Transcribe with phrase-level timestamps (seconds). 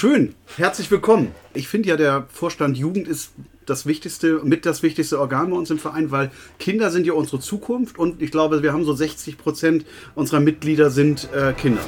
[0.00, 1.32] Schön, herzlich willkommen.
[1.54, 3.32] Ich finde ja, der Vorstand Jugend ist
[3.66, 7.40] das wichtigste, mit das wichtigste Organ bei uns im Verein, weil Kinder sind ja unsere
[7.40, 9.84] Zukunft und ich glaube, wir haben so 60 Prozent
[10.14, 11.82] unserer Mitglieder sind äh, Kinder.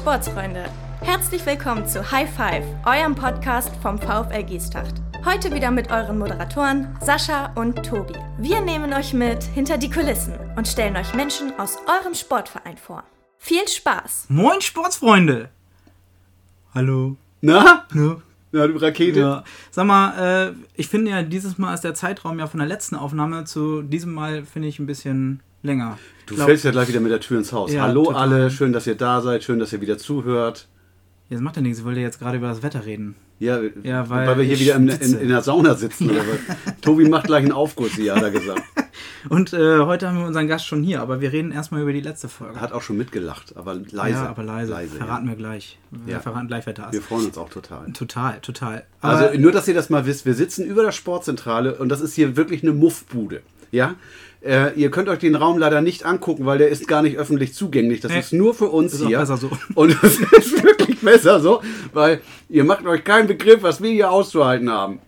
[0.00, 0.64] Sportsfreunde!
[1.02, 4.94] Herzlich willkommen zu High Five, eurem Podcast vom VfL Giestacht.
[5.26, 8.14] Heute wieder mit euren Moderatoren Sascha und Tobi.
[8.38, 13.04] Wir nehmen euch mit hinter die Kulissen und stellen euch Menschen aus eurem Sportverein vor.
[13.36, 14.28] Viel Spaß!
[14.30, 15.50] Moin Sportsfreunde!
[16.74, 17.18] Hallo.
[17.42, 17.86] Na?
[17.92, 18.22] Ja.
[18.52, 19.20] Na, du Rakete.
[19.20, 19.44] Ja.
[19.70, 22.96] Sag mal, äh, ich finde ja, dieses Mal ist der Zeitraum ja von der letzten
[22.96, 25.98] Aufnahme zu diesem Mal, finde ich, ein bisschen länger.
[26.26, 27.72] Du Glaub- fällst ja gleich wieder mit der Tür ins Haus.
[27.72, 28.20] Ja, Hallo total.
[28.32, 30.68] alle, schön, dass ihr da seid, schön, dass ihr wieder zuhört.
[31.28, 33.14] Jetzt macht ja nichts, ich wollte jetzt gerade über das Wetter reden.
[33.38, 36.10] Ja, Ja, weil, weil wir hier wieder in, in, in der Sauna sitzen.
[36.10, 36.22] Oder?
[36.82, 38.62] Tobi macht gleich einen Aufguss, hier, hat er gesagt.
[39.28, 42.00] Und äh, heute haben wir unseren Gast schon hier, aber wir reden erstmal über die
[42.00, 42.60] letzte Folge.
[42.60, 44.10] Hat auch schon mitgelacht, aber leise.
[44.24, 44.74] Ja, aber leise.
[44.88, 45.32] verraten ja.
[45.32, 45.78] wir gleich.
[45.90, 46.20] Wir Ja.
[46.20, 47.06] verraten gleich, wer da Wir ist.
[47.06, 47.90] freuen uns auch total.
[47.92, 48.84] Total, total.
[49.00, 52.00] Aber Also nur, dass ihr das mal wisst, wir sitzen über der Sportzentrale und das
[52.00, 53.42] ist hier wirklich eine Muffbude.
[53.72, 53.94] Ja?
[54.42, 57.52] Äh, ihr könnt euch den Raum leider nicht angucken, weil der ist gar nicht öffentlich
[57.54, 58.00] zugänglich.
[58.00, 58.20] Das Nee.
[58.20, 59.18] ist nur für uns Ist auch hier.
[59.18, 59.50] besser so.
[59.74, 61.60] Und das ist wirklich besser so,
[61.92, 65.00] weil ihr macht euch keinen Begriff, was wir hier auszuhalten haben.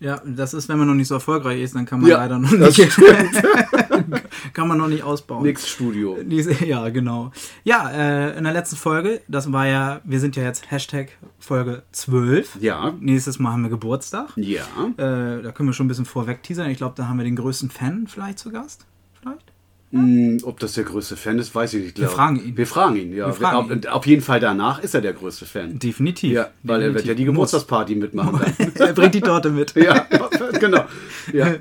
[0.00, 2.38] Ja, das ist, wenn man noch nicht so erfolgreich ist, dann kann man Ja, leider
[2.38, 2.98] noch nicht,
[4.52, 5.42] kann man noch nicht ausbauen.
[5.42, 6.16] Nix Studio.
[6.64, 7.32] Ja, genau.
[7.64, 11.82] Ja, äh, in der letzten Folge, das war ja, wir sind ja jetzt Hashtag Folge
[11.92, 12.58] 12.
[12.60, 12.94] Ja.
[13.00, 14.28] Nächstes Mal haben wir Geburtstag.
[14.36, 14.62] Ja.
[14.96, 16.70] Äh, da können wir schon ein bisschen vorweg teasern.
[16.70, 18.86] Ich glaube, da haben wir den größten Fan vielleicht zu Gast.
[19.20, 19.47] Vielleicht?
[19.90, 21.98] Hm, ob das der größte Fan ist, weiß ich nicht.
[22.00, 22.56] Wir fragen ihn.
[22.56, 23.26] Wir fragen ihn, ja.
[23.28, 23.86] Wir fragen auf, ihn.
[23.86, 25.78] auf jeden Fall danach ist er der größte Fan.
[25.78, 26.32] Definitiv.
[26.34, 27.26] Ja, weil er wird ja die Definitiv.
[27.32, 28.38] Geburtstagsparty mitmachen.
[28.78, 29.74] Er bringt die Torte mit.
[29.74, 30.06] ja,
[30.60, 30.84] genau.
[31.32, 31.54] Ja.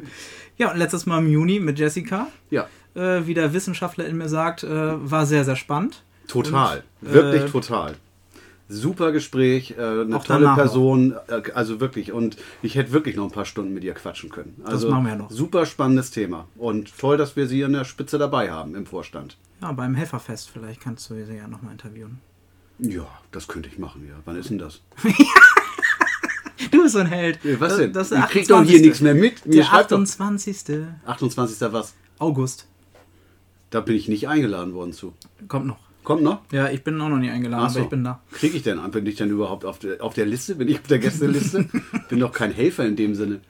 [0.58, 2.28] Ja, und letztes Mal im Juni mit Jessica.
[2.50, 2.68] ja.
[2.96, 6.02] Äh, wie der Wissenschaftler in mir sagt, äh, war sehr, sehr spannend.
[6.28, 7.94] Total, Und, wirklich äh, total.
[8.70, 12.12] Super Gespräch, äh, eine Auch tolle Person, äh, also wirklich.
[12.12, 14.60] Und ich hätte wirklich noch ein paar Stunden mit ihr quatschen können.
[14.66, 15.32] Also machen wir ja noch.
[15.32, 16.48] super spannendes Thema.
[16.58, 19.38] Und toll, dass wir sie an der Spitze dabei haben im Vorstand.
[19.62, 22.20] Ja, beim Helferfest vielleicht kannst du sie ja nochmal interviewen.
[22.80, 24.16] Ja, das könnte ich machen, ja.
[24.26, 24.82] Wann ist denn das?
[26.72, 27.44] Du bist so ein Held.
[27.46, 27.94] Äh, Was Das- denn?
[27.94, 28.82] Das der ich krieg doch hier 28..
[28.82, 29.46] nichts mehr mit.
[29.46, 30.86] Mir Der schreibt doch 28.
[31.06, 31.72] 28.
[31.72, 31.94] was?
[32.20, 32.68] August.
[33.70, 35.14] Da bin ich nicht eingeladen worden zu.
[35.48, 35.78] Kommt noch.
[36.08, 36.40] Kommt noch?
[36.54, 37.80] Ja, ich bin auch noch nie eingeladen, so.
[37.80, 38.22] aber ich bin da.
[38.32, 38.80] Kriege ich denn?
[38.92, 40.56] Bin ich denn überhaupt auf der, auf der Liste?
[40.56, 41.68] Bin ich auf der Gästeliste?
[42.10, 43.42] bin doch kein Helfer in dem Sinne.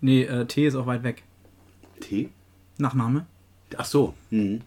[0.00, 1.22] Nee, äh, T ist auch weit weg.
[2.00, 2.30] Tee?
[2.78, 3.26] Nachname.
[3.76, 4.14] Ach so.
[4.30, 4.62] Mhm.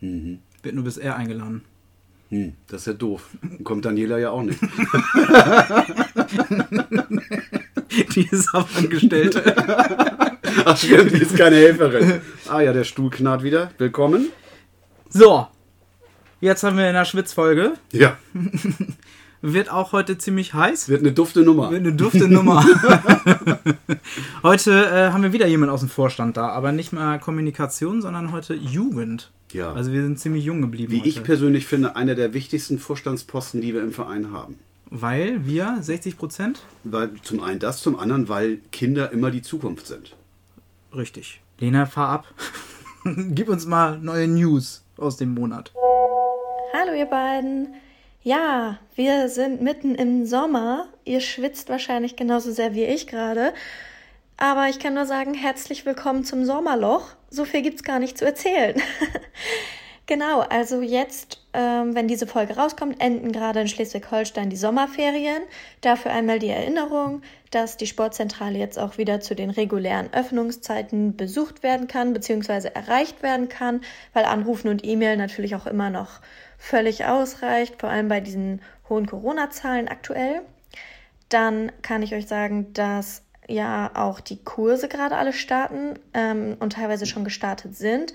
[0.00, 1.62] Wird nur bis er eingeladen.
[2.30, 3.28] Hm, das ist ja doof.
[3.62, 4.58] Kommt Daniela ja auch nicht.
[8.16, 9.54] Die ist aber Angestellte.
[10.64, 12.20] Ach stimmt, die ist keine Helferin.
[12.48, 13.70] Ah ja, der Stuhl knarrt wieder.
[13.78, 14.30] Willkommen.
[15.08, 15.46] so.
[16.40, 17.72] Jetzt haben wir in der Schwitzfolge.
[17.92, 18.16] Ja,
[19.40, 20.88] Wird auch heute ziemlich heiß.
[20.88, 21.70] wird eine dufte Nummer.
[21.70, 22.64] Wird eine dufte Nummer.
[24.42, 28.32] heute äh, haben wir wieder jemanden aus dem Vorstand da, aber nicht mehr Kommunikation, sondern
[28.32, 29.30] heute Jugend.
[29.52, 29.72] Ja.
[29.72, 30.92] Also wir sind ziemlich jung geblieben.
[30.92, 31.08] Wie heute.
[31.08, 34.58] ich persönlich finde, einer der wichtigsten Vorstandsposten, die wir im Verein haben.
[34.90, 36.62] Weil wir 60 Prozent?
[36.82, 40.16] Weil zum einen das, zum anderen, weil Kinder immer die Zukunft sind.
[40.92, 41.40] Richtig.
[41.60, 42.34] Lena, fahr ab.
[43.04, 45.72] Gib uns mal neue News aus dem Monat.
[46.74, 47.74] Hallo ihr beiden.
[48.22, 50.88] Ja, wir sind mitten im Sommer.
[51.06, 53.54] Ihr schwitzt wahrscheinlich genauso sehr wie ich gerade.
[54.36, 57.14] Aber ich kann nur sagen, herzlich willkommen zum Sommerloch.
[57.30, 58.80] So viel gibt's gar nicht zu erzählen.
[60.06, 65.42] genau, also jetzt, ähm, wenn diese Folge rauskommt, enden gerade in Schleswig-Holstein die Sommerferien.
[65.80, 71.62] Dafür einmal die Erinnerung, dass die Sportzentrale jetzt auch wieder zu den regulären Öffnungszeiten besucht
[71.62, 73.80] werden kann, beziehungsweise erreicht werden kann,
[74.12, 76.20] weil Anrufen und E-Mail natürlich auch immer noch
[76.58, 80.42] völlig ausreicht, vor allem bei diesen hohen Corona-Zahlen aktuell.
[81.28, 86.74] Dann kann ich euch sagen, dass ja auch die Kurse gerade alle starten ähm, und
[86.74, 88.12] teilweise schon gestartet sind.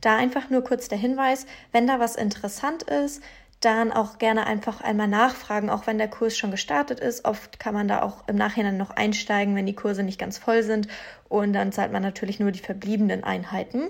[0.00, 3.22] Da einfach nur kurz der Hinweis, wenn da was interessant ist,
[3.60, 7.24] dann auch gerne einfach einmal nachfragen, auch wenn der Kurs schon gestartet ist.
[7.24, 10.62] Oft kann man da auch im Nachhinein noch einsteigen, wenn die Kurse nicht ganz voll
[10.62, 10.88] sind.
[11.28, 13.88] Und dann zahlt man natürlich nur die verbliebenen Einheiten.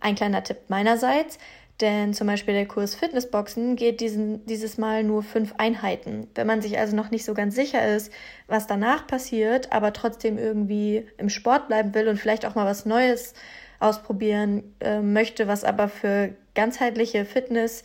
[0.00, 1.38] Ein kleiner Tipp meinerseits,
[1.80, 6.26] denn zum Beispiel der Kurs Fitnessboxen geht diesen, dieses Mal nur fünf Einheiten.
[6.34, 8.12] Wenn man sich also noch nicht so ganz sicher ist,
[8.46, 12.86] was danach passiert, aber trotzdem irgendwie im Sport bleiben will und vielleicht auch mal was
[12.86, 13.34] Neues
[13.78, 17.82] ausprobieren äh, möchte, was aber für ganzheitliche Fitness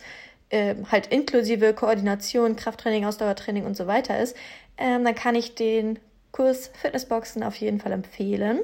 [0.48, 4.36] äh, halt inklusive Koordination, Krafttraining, Ausdauertraining und so weiter ist,
[4.78, 5.98] ähm, dann kann ich den
[6.30, 8.60] Kurs Fitnessboxen auf jeden Fall empfehlen.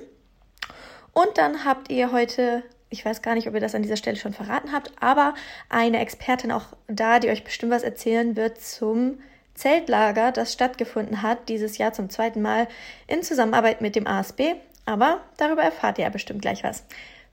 [1.12, 4.17] Und dann habt ihr heute, ich weiß gar nicht, ob ihr das an dieser Stelle
[4.17, 5.35] schon verraten habt, aber
[5.69, 9.19] eine Expertin auch da, die euch bestimmt was erzählen wird zum
[9.55, 12.69] Zeltlager, das stattgefunden hat, dieses Jahr zum zweiten Mal
[13.06, 14.55] in Zusammenarbeit mit dem ASB.
[14.87, 16.85] Aber darüber erfahrt ihr ja bestimmt gleich was.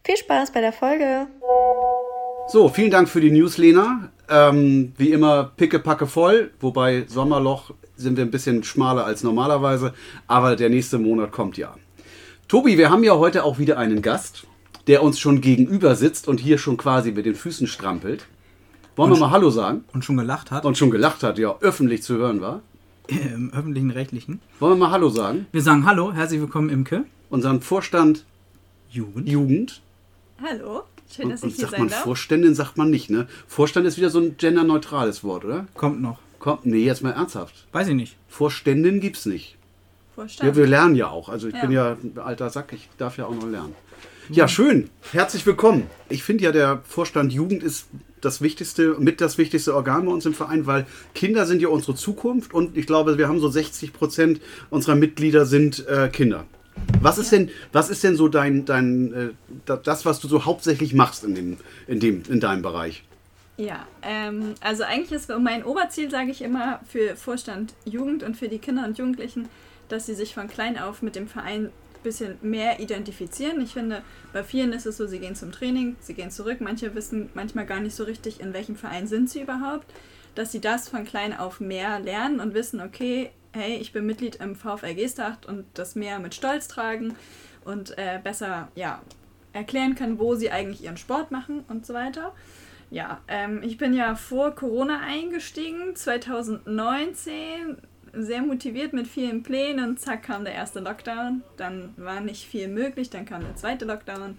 [0.04, 1.28] Viel Spaß bei der Folge!
[2.48, 4.10] So, vielen Dank für die News, Lena.
[4.30, 9.94] Ähm, wie immer pickepacke voll, wobei Sommerloch sind wir ein bisschen schmaler als normalerweise,
[10.28, 11.76] aber der nächste Monat kommt ja.
[12.48, 14.46] Tobi, wir haben ja heute auch wieder einen Gast,
[14.88, 18.28] der uns schon gegenüber sitzt und hier schon quasi mit den Füßen strampelt.
[18.96, 19.84] Wollen Und wir mal Hallo sagen?
[19.94, 20.66] Und schon gelacht hat.
[20.66, 22.62] Und schon gelacht hat, ja, öffentlich zu hören war.
[23.08, 24.40] Im öffentlichen Rechtlichen.
[24.60, 25.48] Wollen wir mal Hallo sagen?
[25.52, 27.06] Wir sagen Hallo, herzlich willkommen, Imke.
[27.30, 28.26] Unseren Vorstand
[28.90, 29.28] Jugend.
[29.28, 29.82] Jugend.
[30.42, 30.84] Hallo,
[31.14, 32.02] schön, Und, dass und ich hier sagt sein man darf.
[32.04, 33.28] Vorständin, sagt man nicht, ne?
[33.48, 35.68] Vorstand ist wieder so ein genderneutrales Wort, oder?
[35.74, 36.20] Kommt noch.
[36.40, 37.68] Komm, nee, jetzt mal ernsthaft.
[37.74, 38.16] Weiß ich nicht.
[38.28, 39.58] Vorständin gibt's nicht.
[40.16, 40.50] Vorstand.
[40.50, 41.28] Ja, wir lernen ja auch.
[41.30, 41.62] Also ich Ja.
[41.62, 43.74] bin ja ein alter Sack, ich darf ja auch noch lernen.
[44.30, 44.90] Ja, schön.
[45.12, 45.88] Herzlich willkommen.
[46.10, 47.88] Ich finde ja, der Vorstand Jugend ist
[48.22, 51.96] das wichtigste, mit das wichtigste Organ bei uns im Verein, weil Kinder sind ja unsere
[51.96, 54.42] Zukunft und ich glaube, wir haben so 60 Prozent
[54.72, 56.46] unserer Mitglieder sind äh, Kinder.
[57.02, 59.30] Was ist denn, was ist denn so dein, dein äh,
[59.66, 61.58] da- das, was du so hauptsächlich machst in dem,
[61.88, 63.04] in dem, in deinem Bereich?
[63.58, 68.50] Ja, ähm, also eigentlich ist mein Oberziel, sage ich immer, für Vorstand Jugend und für
[68.50, 69.48] die Kinder und Jugendlichen,
[69.88, 71.72] dass sie sich von klein auf mit dem Verein ein
[72.06, 73.60] bisschen mehr identifizieren.
[73.62, 76.62] Ich finde, bei vielen ist es so, sie gehen zum Training, sie gehen zurück.
[76.62, 79.92] Manche wissen manchmal gar nicht so richtig, in welchem Verein sind sie überhaupt.
[80.36, 84.38] Dass sie das von klein auf mehr lernen und wissen, okay, hey, ich bin Mitglied
[84.38, 87.16] im VfL Geesthacht und das mehr mit Stolz tragen
[87.64, 89.02] und äh, besser, ja,
[89.54, 92.34] erklären können, wo sie eigentlich ihren Sport machen und so weiter.
[92.92, 97.78] Ja, ähm, ich bin ja vor Corona eingestiegen, 2019,
[98.18, 101.44] sehr motiviert mit vielen Plänen und zack kam der erste Lockdown.
[101.58, 104.38] Dann war nicht viel möglich, dann kam der zweite Lockdown.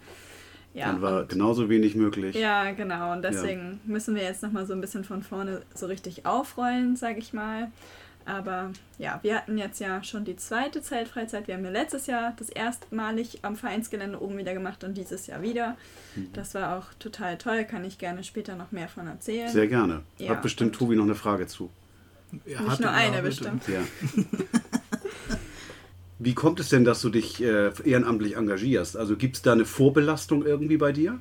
[0.73, 2.35] Ja, Dann war und- genauso wenig möglich.
[2.35, 3.11] ja, genau.
[3.13, 7.17] Und deswegen müssen wir jetzt nochmal so ein bisschen von vorne so richtig aufrollen, sag
[7.17, 7.71] ich mal.
[8.25, 11.47] Aber ja, wir hatten jetzt ja schon die zweite Zeltfreizeit.
[11.47, 15.41] Wir haben ja letztes Jahr das erstmalig am Vereinsgelände oben wieder gemacht und dieses Jahr
[15.41, 15.77] wieder.
[16.15, 16.33] Mhm.
[16.33, 19.47] Das war auch total toll, kann ich gerne später noch mehr von erzählen.
[19.49, 20.01] Sehr gerne.
[20.17, 21.69] Ja, Hat bestimmt Tobi noch eine Frage zu.
[22.45, 23.67] Ja, Nicht nur er, eine bestimmt.
[23.67, 23.81] Ja.
[26.19, 28.97] Wie kommt es denn, dass du dich äh, ehrenamtlich engagierst?
[28.97, 31.19] Also gibt es da eine Vorbelastung irgendwie bei dir?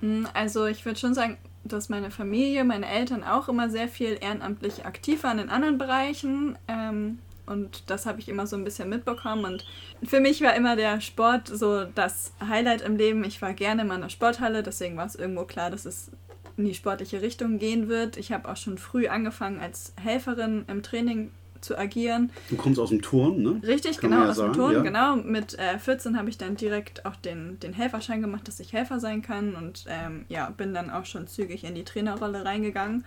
[0.00, 4.18] Mm, Also ich würde schon sagen, dass meine Familie, meine Eltern auch immer sehr viel
[4.20, 6.58] ehrenamtlich aktiv waren in anderen Bereichen.
[6.66, 9.44] Ähm, und das habe ich immer so ein bisschen mitbekommen.
[9.44, 9.64] Und
[10.06, 13.24] für mich war immer der Sport so das Highlight im Leben.
[13.24, 16.10] Ich war gerne in meiner Sporthalle, deswegen war es irgendwo klar, dass es
[16.58, 18.16] in die sportliche Richtung gehen wird.
[18.16, 22.30] Ich habe auch schon früh angefangen, als Helferin im Training zu agieren.
[22.50, 23.60] Du kommst aus dem Turn, ne?
[23.64, 24.82] Richtig, Kann genau, ja aus sagen, dem Turn, ja.
[24.82, 25.16] genau.
[25.16, 29.00] Mit äh, 14 habe ich dann direkt auch den, den Helferschein gemacht, dass ich Helfer
[29.00, 33.04] sein kann und ähm, ja, bin dann auch schon zügig in die Trainerrolle reingegangen.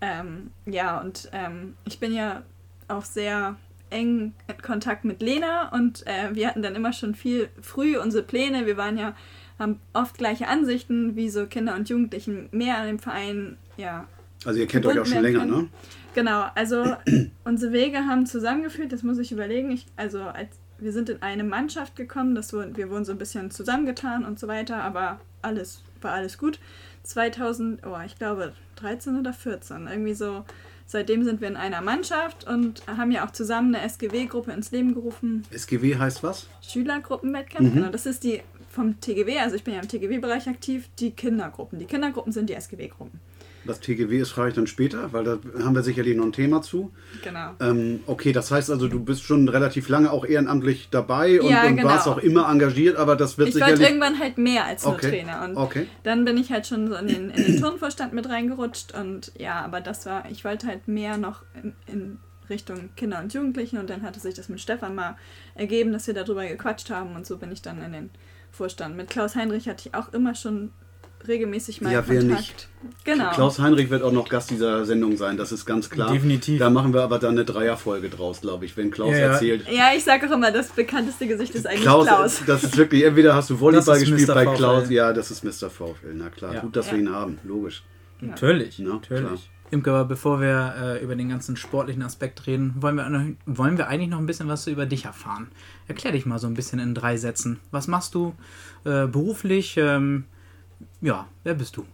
[0.00, 2.42] Ähm, ja, und ähm, ich bin ja
[2.88, 3.56] auch sehr
[3.90, 8.22] eng in Kontakt mit Lena und äh, wir hatten dann immer schon viel früh unsere
[8.22, 8.66] Pläne.
[8.66, 9.14] Wir waren ja,
[9.58, 14.06] haben oft gleiche Ansichten, wie so Kinder und Jugendlichen mehr an dem Verein, ja,
[14.44, 15.68] Also ihr kennt euch auch schon länger, werden ne?
[16.14, 16.96] Genau, also
[17.44, 19.70] unsere Wege haben zusammengeführt, das muss ich überlegen.
[19.70, 20.48] Ich, also als
[20.80, 24.46] wir sind in eine Mannschaft gekommen, das wir wurden so ein bisschen zusammengetan und so
[24.48, 26.60] weiter, aber alles war alles gut.
[27.02, 30.44] 2000, oh, ich glaube 13 oder 14, irgendwie so.
[30.86, 34.94] Seitdem sind wir in einer Mannschaft und haben ja auch zusammen eine SGW-Gruppe ins Leben
[34.94, 35.42] gerufen.
[35.50, 36.48] SGW heißt was?
[36.62, 37.74] Schülergruppenwettkampf, Mhm.
[37.74, 37.88] genau.
[37.90, 38.40] Das ist die
[38.78, 41.78] vom TGW, also ich bin ja im TGW-Bereich aktiv, die Kindergruppen.
[41.78, 43.20] Die Kindergruppen sind die SGW-Gruppen.
[43.64, 46.62] Das TGW ist frage ich dann später, weil da haben wir sicherlich noch ein Thema
[46.62, 46.90] zu.
[47.22, 47.50] Genau.
[47.60, 51.66] Ähm, okay, das heißt also, du bist schon relativ lange auch ehrenamtlich dabei und, Ja,
[51.66, 51.88] und genau.
[51.88, 53.88] warst auch immer engagiert, aber das wird Ich wollte sicherlich.
[53.88, 55.44] irgendwann halt mehr als nur Okay, Trainer.
[55.44, 55.86] Und okay.
[56.04, 58.94] dann bin ich halt schon so in den, in den Turnvorstand mit reingerutscht.
[58.98, 62.18] Und ja, aber das war, ich wollte halt mehr noch in, in
[62.48, 63.76] Richtung Kinder und Jugendlichen.
[63.76, 65.16] Und dann hatte sich das mit Stefan mal
[65.54, 67.14] ergeben, dass wir darüber gequatscht haben.
[67.16, 68.10] Und so bin ich dann in den
[68.58, 68.96] Vorstand.
[68.96, 70.70] Mit Klaus Heinrich hatte ich auch immer schon
[71.26, 72.40] regelmäßig mal Ja, wer Kontakt.
[72.40, 72.68] nicht?
[73.04, 73.30] Genau.
[73.30, 76.12] Klaus Heinrich wird auch noch Gast dieser Sendung sein, das ist ganz klar.
[76.12, 76.58] Definitiv.
[76.60, 79.26] Da machen wir aber dann eine Dreierfolge draus, glaube ich, wenn Klaus Ja, ja.
[79.32, 79.66] erzählt.
[79.68, 82.42] Ja, ich sage auch immer, das bekannteste Gesicht ist eigentlich Klaus, Klaus.
[82.46, 84.34] das ist wirklich, entweder hast du Volleyball gespielt Mr.
[84.34, 84.56] bei VfL.
[84.56, 85.70] Klaus, ja, das ist Mr.
[85.70, 86.54] VfL, na klar.
[86.54, 86.60] Ja.
[86.60, 87.04] Gut, dass wir Ja.
[87.04, 87.82] ihn haben, logisch.
[88.20, 89.24] Natürlich, Ja, natürlich.
[89.24, 89.38] klar.
[89.70, 93.76] Imke, aber bevor wir äh, über den ganzen sportlichen Aspekt reden, wollen wir, noch- wollen
[93.78, 95.48] wir eigentlich noch ein bisschen was über dich erfahren.
[95.88, 97.60] Erklär dich mal so ein bisschen in drei Sätzen.
[97.70, 98.34] Was machst du
[98.84, 99.76] äh, beruflich?
[99.76, 100.24] Ähm,
[101.00, 101.84] ja, wer bist du?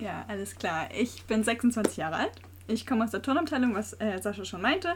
[0.00, 0.88] Ja, alles klar.
[0.96, 2.32] Ich bin 26 Jahre alt.
[2.66, 4.90] Ich komme aus der Turnabteilung, was äh, Sascha schon meinte.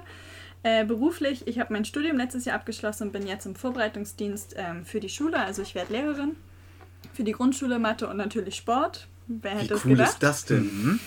[0.65, 4.85] Äh, beruflich, ich habe mein Studium letztes Jahr abgeschlossen und bin jetzt im Vorbereitungsdienst ähm,
[4.85, 5.39] für die Schule.
[5.41, 6.37] Also ich werde Lehrerin
[7.15, 9.09] für die Grundschule, Mathe und natürlich Sport.
[9.27, 10.09] Wer hätte Wie es cool gedacht?
[10.11, 11.01] ist das denn?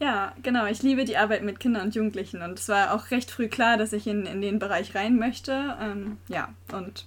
[0.00, 0.66] Ja, genau.
[0.66, 3.76] Ich liebe die Arbeit mit Kindern und Jugendlichen und es war auch recht früh klar,
[3.76, 5.76] dass ich in, in den Bereich rein möchte.
[5.80, 7.06] Ähm, ja, und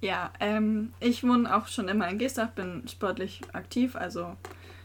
[0.00, 4.36] ja, ähm, ich wohne auch schon immer in Geestach, bin sportlich aktiv, also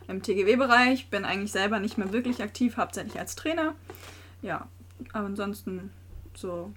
[0.08, 3.76] im TGW-Bereich, bin eigentlich selber nicht mehr wirklich aktiv, hauptsächlich als Trainer.
[4.42, 4.68] Ja,
[5.14, 5.92] aber ansonsten
[6.36, 6.74] so,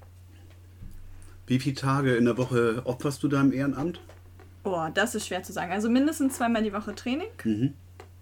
[1.47, 4.01] Wie viele Tage in der Woche opferst du deinem Ehrenamt?
[4.65, 5.73] oh, das ist schwer zu sagen.
[5.73, 7.73] Also mindestens zweimal die Woche Training, Mhm.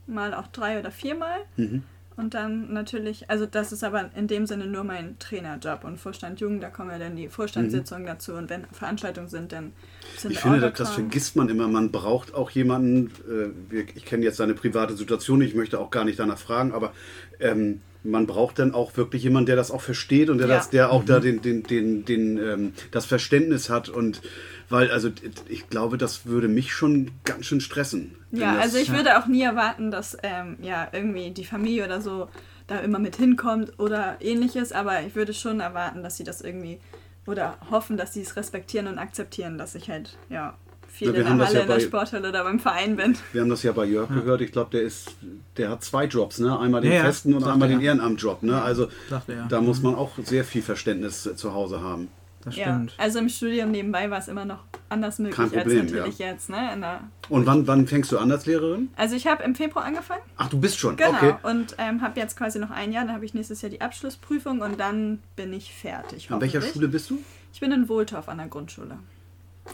[0.06, 1.40] mal auch drei oder viermal.
[1.56, 1.82] Mhm.
[2.16, 6.40] Und dann natürlich, also das ist aber in dem Sinne nur mein Trainerjob und Vorstand
[6.40, 9.72] Jugend, da kommen ja dann die Vorstandssitzungen dazu und wenn Veranstaltungen sind, dann
[10.16, 11.68] sind Ich finde, das, das vergisst man immer.
[11.68, 15.90] Man braucht auch jemanden, äh, wir- ich kenne jetzt seine private Situation ich möchte auch
[15.90, 16.92] gar nicht danach fragen, aber
[17.38, 20.56] ähm, man braucht dann auch wirklich jemanden, der das auch versteht und der, Ja.
[20.56, 23.88] das, der auch da den, den, den, den, ähm, das Verständnis hat.
[23.88, 24.22] Und
[24.68, 25.10] weil, also
[25.48, 28.16] ich glaube, das würde mich schon ganz schön stressen.
[28.32, 32.00] Ja, das, also ich würde auch nie erwarten, dass ähm, ja irgendwie die Familie oder
[32.00, 32.28] so
[32.66, 36.78] da immer mit hinkommt oder ähnliches, aber ich würde schon erwarten, dass sie das irgendwie
[37.26, 40.56] oder hoffen, dass sie es respektieren und akzeptieren, dass ich halt ja
[40.88, 42.58] viel Ja, wir in haben der das Halle, ja in der bei- Sporthalle oder beim
[42.60, 43.16] Verein bin.
[43.32, 44.40] Wir haben das ja bei Jörg gehört.
[44.40, 45.14] Ich glaube, der ist,
[45.56, 46.58] der hat zwei Jobs, ne?
[46.58, 47.80] Einmal den Ja, ja, festen und einmal den.
[47.80, 48.60] Ehrenamtjob, ne?
[48.62, 48.88] Also
[49.28, 49.46] er.
[49.48, 52.08] da muss man auch sehr viel Verständnis zu Hause haben.
[52.46, 52.94] Das Ja, stimmt.
[52.96, 56.48] also im Studium nebenbei war es immer noch anders möglich Kein Problem, als natürlich jetzt.
[56.48, 56.72] Ne?
[56.74, 58.88] In der, Und wann, wann fängst du an als Lehrerin?
[58.94, 60.22] also ich habe im Februar angefangen.
[60.36, 60.96] Ach, du bist schon.
[60.96, 61.10] Genau.
[61.10, 61.34] Okay.
[61.42, 64.60] Und ähm, habe jetzt quasi noch ein Jahr, dann habe ich nächstes Jahr die Abschlussprüfung
[64.60, 66.30] und dann bin ich fertig.
[66.30, 66.62] An welcher.
[66.62, 67.18] Schule bist du?
[67.52, 68.96] Ich bin in Wohltorf an der Grundschule.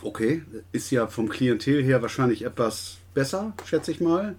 [0.03, 4.35] Okay, ist ja vom Klientel her wahrscheinlich etwas besser, schätze ich mal.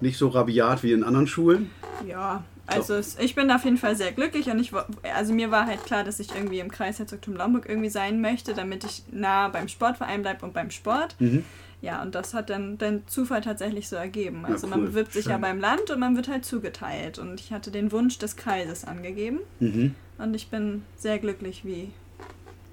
[0.00, 1.70] Nicht so rabiat wie in anderen Schulen.
[2.06, 4.80] Ja, also es, ich bin auf jeden Fall sehr glücklich und ich wo-
[5.14, 8.54] also mir war halt klar, dass ich irgendwie im Kreis Herzogtum Naumburg irgendwie sein möchte,
[8.54, 11.16] damit ich nah beim Sportverein bleibe und beim Sport.
[11.18, 11.44] Mhm.
[11.82, 14.42] Ja, und das hat dann den Zufall tatsächlich so ergeben.
[14.42, 14.86] Ja, Also man cool.
[14.86, 15.42] bewirbt sich ja Schön.
[15.42, 17.18] beim Land und man wird halt zugeteilt.
[17.18, 19.94] Und ich hatte den Wunsch des Kreises angegeben Mhm.
[20.18, 21.90] und ich bin sehr glücklich, wie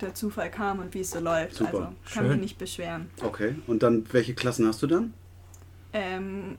[0.02, 1.56] der Zufall kam und wie es so läuft.
[1.56, 1.68] Super.
[1.68, 2.28] Also kann Schön.
[2.30, 3.10] mich nicht beschweren.
[3.22, 5.14] Okay, und dann welche Klassen hast du dann?
[5.92, 6.56] Ähm,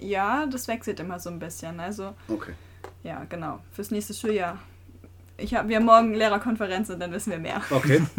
[0.00, 1.80] ja, das wechselt immer so ein bisschen.
[1.80, 2.52] Also Okay.
[3.08, 3.60] Ja, genau.
[3.72, 4.58] Fürs nächste Schuljahr.
[5.38, 7.62] Ich hab, wir haben morgen Lehrerkonferenz und dann wissen wir mehr.
[7.70, 8.02] Okay.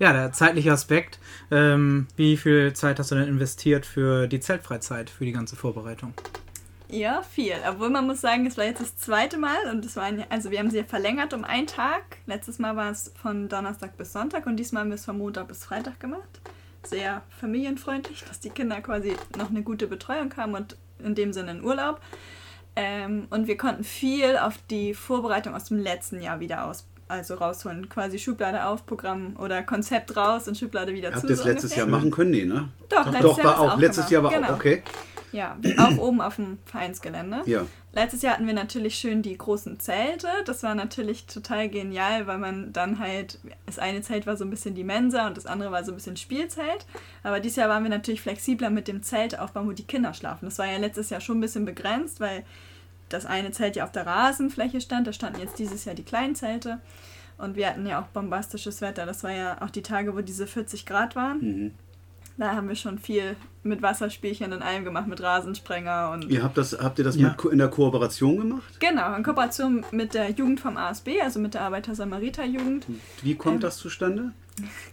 [0.00, 1.18] Ja, der zeitliche Aspekt.
[1.50, 6.14] Ähm, wie viel Zeit hast du denn investiert für die Zeltfreizeit, für die ganze Vorbereitung?
[6.88, 7.56] Ja, viel.
[7.68, 10.52] Obwohl man muss sagen, es war jetzt das zweite Mal und es war ein, also
[10.52, 12.18] wir haben sie ja verlängert um einen Tag.
[12.26, 15.48] Letztes Mal war es von Donnerstag bis Sonntag und diesmal haben wir es von Montag
[15.48, 16.40] bis Freitag gemacht.
[16.84, 21.50] Sehr familienfreundlich, dass die Kinder quasi noch eine gute Betreuung haben und in dem Sinne
[21.50, 22.00] einen Urlaub.
[22.78, 27.34] Ähm, und wir konnten viel auf die Vorbereitung aus dem letzten Jahr wieder aus, also
[27.34, 27.88] rausholen.
[27.88, 31.16] Quasi Schublade auf, Programm oder Konzept raus und Schublade wieder zu.
[31.16, 31.84] Habt ihr das so letztes ungefähr.
[31.84, 32.30] Jahr machen können?
[32.30, 32.68] Nee, ne?
[32.88, 33.74] Doch, letztes Doch, Jahr war auch.
[33.74, 34.12] es Letztes gemacht.
[34.12, 34.48] Jahr war genau.
[34.48, 34.56] auch.
[34.56, 34.82] Okay.
[35.32, 37.42] Ja, auch oben auf dem Vereinsgelände.
[37.44, 37.66] Ja.
[37.92, 40.28] Letztes Jahr hatten wir natürlich schön die großen Zelte.
[40.46, 44.50] Das war natürlich total genial, weil man dann halt, das eine Zelt war so ein
[44.50, 46.86] bisschen die Mensa und das andere war so ein bisschen Spielzelt.
[47.22, 50.46] Aber dieses Jahr waren wir natürlich flexibler mit dem Zeltaufbau, wo die Kinder schlafen.
[50.46, 52.44] Das war ja letztes Jahr schon ein bisschen begrenzt, weil
[53.08, 55.06] das eine Zelt ja auf der Rasenfläche stand.
[55.06, 56.78] Da standen jetzt dieses Jahr die kleinen Zelte.
[57.38, 59.06] Und wir hatten ja auch bombastisches Wetter.
[59.06, 61.38] Das war ja auch die Tage, wo diese 40 Grad waren.
[61.40, 61.70] Mhm.
[62.36, 63.34] Da haben wir schon viel
[63.64, 66.30] mit Wasserspielchen und allem gemacht, mit Rasensprenger und.
[66.30, 67.34] Ihr habt das, habt ihr das Ja.
[67.50, 68.78] in der Kooperation gemacht?
[68.78, 72.86] Genau, in Kooperation mit der Jugend vom ASB, also mit der Arbeiter-Samariter-Jugend.
[73.22, 74.32] Wie kommt Ähm, das zustande?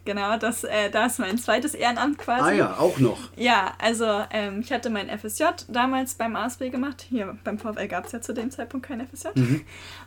[0.06, 2.44] Genau, das, äh, da ist mein zweites Ehrenamt quasi.
[2.44, 3.18] Ah ja, auch noch.
[3.36, 7.06] Ja, also ähm, ich hatte mein FSJ damals beim ASB gemacht.
[7.10, 9.28] Hier beim VfL gab es ja zu dem Zeitpunkt kein FSJ.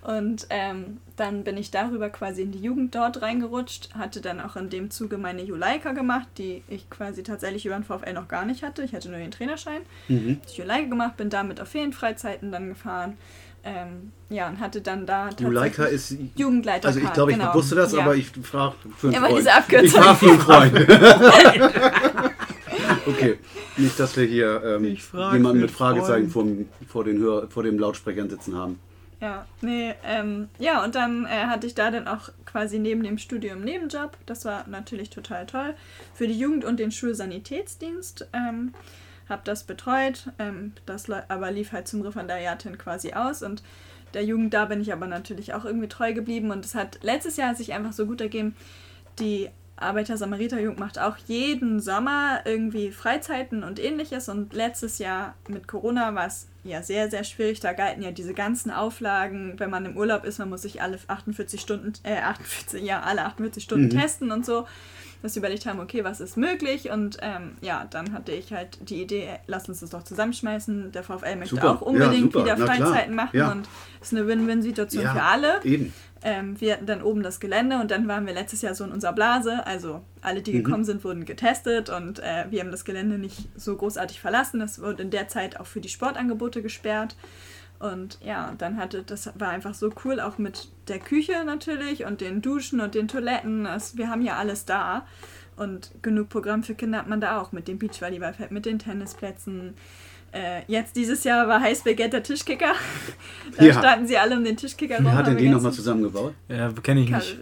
[0.02, 3.94] Und ähm, dann bin ich darüber quasi in die Jugend dort reingerutscht.
[3.94, 7.84] Hatte dann auch in dem Zuge meine Juleika gemacht, die ich quasi tatsächlich über den
[7.84, 8.82] VfL noch gar nicht hatte.
[8.82, 9.82] Ich hatte nur den Trainerschein.
[10.08, 10.40] Mhm.
[10.46, 13.16] Ich Juleika gemacht, bin damit auf Ferienfreizeiten dann gefahren.
[13.64, 16.14] Ähm, ja, und hatte dann da Juleika ist.
[16.36, 16.88] Jugendleiter.
[16.88, 17.54] Also ich glaube, ich genau.
[17.54, 18.00] wusste das, Ja.
[18.00, 19.40] aber ich frage für einen Ja, aber Freund.
[19.40, 19.86] diese Abkürzung.
[19.86, 22.32] Ich frage für einen Freund.
[23.06, 23.38] okay,
[23.76, 24.96] nicht, dass wir hier ähm,
[25.32, 26.46] jemanden mit Fragezeichen vor,
[26.88, 28.78] vor, den Hör, vor den Lautsprechern sitzen haben.
[29.20, 33.18] Ja, nee, ähm, ja, und dann äh, hatte ich da dann auch quasi neben dem
[33.18, 34.16] Studium einen Nebenjob.
[34.26, 35.74] Das war natürlich total toll.
[36.14, 38.28] Für die Jugend- und den Schulsanitätsdienst.
[38.32, 38.72] Ähm,
[39.28, 43.62] habe das betreut, ähm, das aber lief halt zum Referendariat hin quasi aus und
[44.14, 47.36] der Jugend da bin ich aber natürlich auch irgendwie treu geblieben und es hat letztes
[47.36, 48.56] Jahr sich einfach so gut ergeben,
[49.18, 54.28] die Arbeiter-Samariter-Jugend macht auch jeden Sommer irgendwie Freizeiten und ähnliches.
[54.28, 57.60] Und letztes Jahr mit Corona war es ja sehr, sehr schwierig.
[57.60, 60.98] Da galten ja diese ganzen Auflagen, wenn man im Urlaub ist, man muss sich alle
[61.06, 63.90] 48 Stunden, äh, 48, ja, alle 48 Stunden Mhm.
[64.00, 64.66] testen und so.
[65.22, 66.90] Dass wir überlegt haben, okay, was ist möglich?
[66.90, 70.92] Und ähm, ja, dann hatte ich halt die Idee, lass uns das doch zusammenschmeißen.
[70.92, 71.72] Der VfL möchte Super.
[71.72, 72.76] auch unbedingt Ja, wieder Na klar.
[72.88, 73.50] Freizeiten machen Ja.
[73.50, 73.68] und
[74.00, 75.64] es ist eine Win-Win-Situation Ja, für alle.
[75.64, 75.92] Eben.
[76.22, 78.92] Ähm, wir hatten dann oben das Gelände und dann waren wir letztes Jahr so in
[78.92, 79.64] unserer Blase.
[79.66, 80.44] Also alle, Mhm.
[80.44, 84.60] die gekommen sind, wurden getestet und äh, wir haben das Gelände nicht so großartig verlassen.
[84.60, 87.16] Das wurde in der Zeit auch für die Sportangebote gesperrt.
[87.78, 92.20] Und ja, dann hatte, das war einfach so cool, auch mit der Küche natürlich und
[92.20, 93.64] den Duschen und den Toiletten.
[93.64, 95.06] Das, wir haben ja alles da.
[95.56, 99.74] Und genug Programm für Kinder hat man da auch mit dem Beachvolleyballfeld, mit den Tennisplätzen.
[100.32, 102.72] Äh, jetzt dieses Jahr war Heißbegehr der Tischkicker.
[103.56, 103.72] da Ja.
[103.72, 105.06] standen sie alle um den Tischkicker rum.
[105.06, 106.34] Wer hat denn den nochmal zusammengebaut?
[106.48, 107.38] Ja, kenne ich Kar nicht.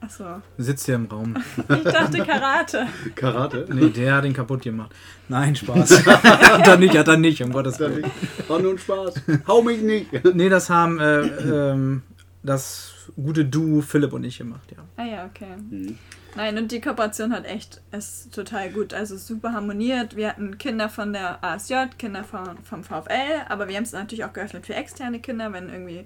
[0.00, 0.42] Achso.
[0.58, 1.36] Sitzt hier im Raum.
[1.68, 2.86] Ich dachte Karate.
[3.14, 3.66] Karate?
[3.72, 4.94] Nee, der hat ihn kaputt gemacht.
[5.28, 6.06] Nein, Spaß.
[6.06, 8.04] hat er nicht, hat er nicht, um Gottes Willen.
[8.46, 9.14] War nur ein Spaß.
[9.48, 10.12] Hau mich nicht.
[10.34, 12.02] Nee, das haben äh, ähm,
[12.42, 14.84] das gute Duo Philipp und ich gemacht, ja.
[14.96, 15.56] Ah ja, okay.
[15.70, 15.98] Mhm.
[16.36, 18.92] Nein, und die Kooperation hat echt, ist total gut.
[18.92, 20.16] Also super harmoniert.
[20.16, 24.24] Wir hatten Kinder von der ASJ, Kinder von, vom VfL, aber wir haben es natürlich
[24.24, 26.04] auch geöffnet für externe Kinder, wenn irgendwie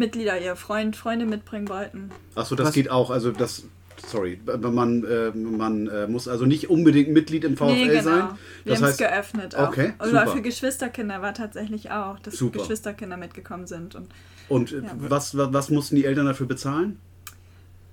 [0.00, 2.10] Mitglieder ihr Freund, Freunde mitbringen wollten.
[2.34, 3.10] Achso, das Was- geht auch.
[3.10, 3.64] Also das.
[4.06, 8.14] Sorry, man, äh, man äh, muss also nicht unbedingt Mitglied im VfL sein.
[8.14, 8.38] genau.
[8.64, 9.68] Wir Das haben es geöffnet auch.
[9.68, 10.26] Okay, Oder super.
[10.28, 12.60] für Geschwisterkinder war tatsächlich auch, dass Super.
[12.60, 13.94] Geschwisterkinder mitgekommen sind.
[13.96, 14.08] Und,
[14.48, 14.90] und äh, Ja.
[14.96, 16.98] was, was, was mussten die Eltern dafür bezahlen?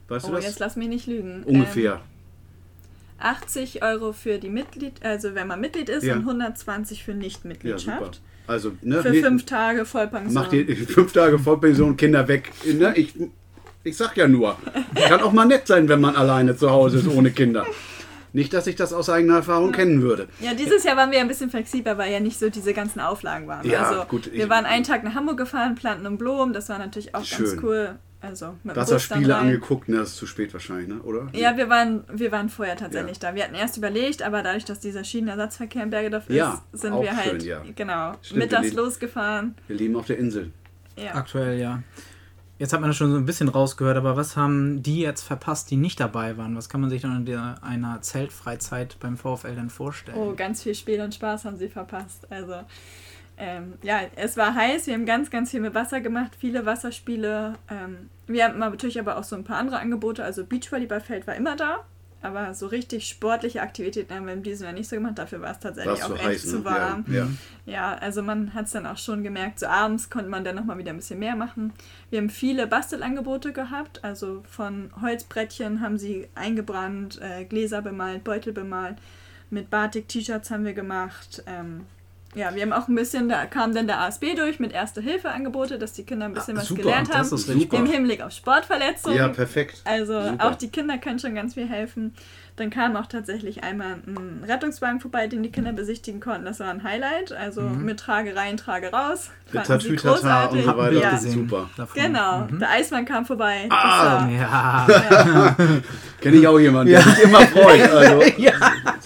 [0.08, 0.46] Weißt oh, du das?
[0.46, 1.44] jetzt lass mich nicht lügen.
[1.44, 1.96] Ungefähr.
[1.96, 2.00] Ähm,
[3.20, 6.14] 80 Euro für die Mitglied, also wenn man Mitglied ist Ja.
[6.16, 7.18] und 120 für ja.
[7.18, 8.22] Nichtmitgliedschaft.
[8.48, 10.34] Also, ne, Für nee, fünf Tage Vollpension.
[10.34, 12.52] Macht die fünf Tage Vollpension, Kinder weg.
[12.66, 12.94] Ne?
[12.96, 13.14] Ich,
[13.84, 14.56] ich sag ja nur,
[14.96, 17.66] kann auch mal nett sein, wenn man alleine zu Hause ist, ohne Kinder.
[18.34, 20.28] Nicht, dass ich das aus eigener Erfahrung kennen würde.
[20.40, 23.48] Ja, dieses Jahr waren wir ein bisschen flexibler, weil ja nicht so diese ganzen Auflagen
[23.48, 23.68] waren.
[23.68, 26.70] Ja, also gut, ich- wir waren einen Tag nach Hamburg gefahren, planten und Blumen, das
[26.70, 27.46] war natürlich auch Schön.
[27.48, 27.96] ganz cool.
[28.20, 29.42] Also mit dem Bus dann Wasserspiele rein.
[29.42, 31.01] angeguckt, ne, das ist zu spät wahrscheinlich, ne?
[31.01, 31.27] oder?
[31.34, 33.36] Ja, wir waren, wir waren vorher tatsächlich da.
[33.36, 37.16] Wir hatten erst überlegt, aber dadurch, dass dieser Schienenersatzverkehr in Bergedorf ist, Ja, sind wir
[37.16, 37.62] halt schön, ja.
[37.75, 39.56] genau Stimmt, mittags wir losgefahren.
[39.68, 40.51] Wir leben auf der Insel.
[40.98, 41.14] Ja.
[41.14, 41.84] Aktuell, ja.
[42.60, 45.70] Jetzt hat man das schon so ein bisschen rausgehört, aber was haben die jetzt verpasst,
[45.70, 46.56] die nicht dabei waren?
[46.58, 50.18] Was kann man sich dann in der, einer Zeltfreizeit beim VfL denn vorstellen?
[50.18, 52.25] Oh, ganz viel Spiel und Spaß haben sie verpasst.
[52.32, 52.56] Also,
[53.38, 54.88] ähm, ja, es war heiß.
[54.88, 57.56] Wir haben ganz, ganz viel mit Wasser gemacht, viele Wasserspiele.
[57.70, 60.24] Ähm, wir haben natürlich aber auch so ein paar andere Angebote.
[60.24, 61.86] Also, Beachvolleyballfeld war immer da.
[62.20, 65.20] Aber so richtig sportliche Aktivitäten haben wir in diesem Jahr nicht so gemacht.
[65.20, 67.06] Dafür war es tatsächlich es auch zu echt heiß, zu warm.
[67.08, 67.28] Ja, ja.
[67.66, 70.80] Ja, also man hat es dann auch schon gemerkt, so abends konnte man dann nochmal
[70.80, 71.74] wieder ein bisschen mehr machen.
[72.10, 78.52] Wir haben viele Bastelangebote gehabt, also von Holzbrettchen haben sie eingebrannt, äh, Gläser bemalt, Beutel
[78.52, 78.98] bemalt,
[79.52, 81.44] mit Batik-T-Shirts haben wir gemacht.
[81.46, 81.86] Ähm,
[82.35, 85.94] ja, wir haben auch ein bisschen, da kam dann der ASB durch mit Erste-Hilfe-Angebote, dass
[85.94, 87.18] die Kinder ein bisschen Ah, was super, gelernt haben.
[87.20, 87.77] das ist richtig Super.
[87.77, 89.18] Im Hinblick auf Sportverletzungen.
[89.18, 89.81] ja, perfekt.
[89.85, 90.48] Also Super.
[90.48, 92.13] auch die Kinder können schon ganz viel helfen.
[92.57, 96.46] Dann kam auch tatsächlich einmal ein Rettungswagen vorbei, den die Kinder besichtigen konnten.
[96.46, 97.31] Das war ein Highlight.
[97.31, 99.29] Also mit Trage rein, Trage raus.
[99.51, 100.92] Sie Tatütata und so weiter.
[100.94, 101.18] Ja.
[101.20, 101.70] Super.
[101.77, 102.01] davon.
[102.01, 102.57] Genau, Mhm.
[102.57, 103.68] der Eismann kam vorbei.
[103.70, 105.55] Ah, Das Ja,
[106.22, 107.81] Kenne ich auch jemanden, der sich immer freut.
[107.92, 108.22] Also,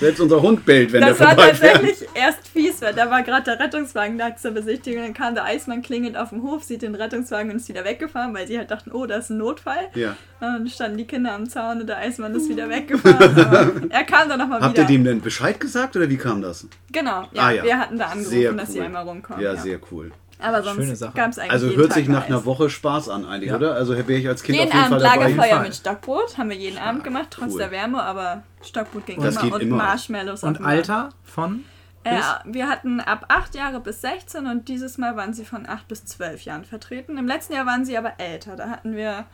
[0.01, 1.73] Selbst unser Hund bellt, wenn war, das der war vorbeifährt.
[1.75, 5.03] tatsächlich erst fies, weil da war gerade der Rettungswagen da zur Besichtigung.
[5.03, 8.33] Dann kam der Eismann klingend auf dem Hof, sieht den Rettungswagen und ist wieder weggefahren,
[8.33, 9.89] weil sie halt dachten, oh, da ist ein Notfall.
[9.95, 10.09] Ja.
[10.09, 13.89] Und dann standen die Kinder am Zaun und der Eismann ist wieder weggefahren.
[13.91, 14.67] Er kam dann nochmal wieder.
[14.69, 16.67] Habt ihr dem denn Bescheid gesagt oder wie kam das?
[16.91, 17.63] Genau, ja, Ah, ja.
[17.63, 18.85] wir hatten da angerufen, Sehr dass sie cool.
[18.85, 19.41] einmal rumkommen.
[19.43, 20.11] Ja, sehr cool.
[20.41, 21.13] Aber Schöne sonst Sache.
[21.15, 22.27] gab es eigentlich Also jeden hört Tag sich nach Eis.
[22.27, 23.57] einer Woche Spaß an eigentlich, Ja.
[23.57, 23.73] oder?
[23.75, 25.31] Also wäre ich als Kind Jeden auf jeden Abend Fall dabei.
[25.33, 27.59] Lagerfeuer mit Stockbrot, haben wir jeden Abend gemacht, trotz Cool.
[27.59, 29.77] der Wärme, aber Stockbrot ging Das immer geht und immer.
[29.77, 30.43] Marshmallows.
[30.43, 31.63] Und Alter von?
[32.03, 35.87] Äh, wir hatten ab 8 Jahre bis 16 und dieses Mal waren sie von 8
[35.87, 37.17] bis 12 Jahren vertreten.
[37.19, 39.25] Im letzten Jahr waren sie aber älter, da hatten wir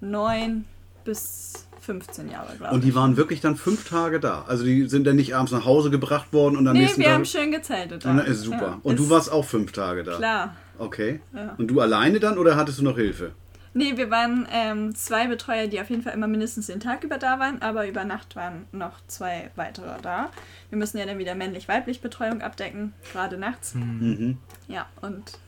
[0.00, 0.66] 9
[1.04, 2.86] bis 15 Jahre, glaube Und ich.
[2.86, 4.44] die waren wirklich dann fünf Tage da.
[4.46, 7.06] Also die sind dann nicht abends nach Hause gebracht worden und am Nee, nächsten wir
[7.06, 7.14] Tag.
[7.14, 8.04] haben schön gezeltet.
[8.04, 8.10] da.
[8.10, 8.60] Und dann ist super.
[8.62, 10.16] Ja, und ist du warst auch fünf Tage da.
[10.16, 10.56] Klar.
[10.78, 11.20] Okay.
[11.34, 11.54] Ja.
[11.58, 13.32] Und du alleine dann oder hattest du noch Hilfe?
[13.74, 17.18] Nee, wir waren ähm, zwei Betreuer, die auf jeden Fall immer mindestens den Tag über
[17.18, 20.30] da waren, aber über Nacht waren noch zwei weitere da.
[20.70, 23.74] Wir müssen ja dann wieder männlich-weiblich Betreuung abdecken, gerade nachts.
[23.74, 24.38] Mhm.
[24.68, 25.38] Ja, und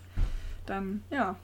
[0.67, 1.35] dann, ja.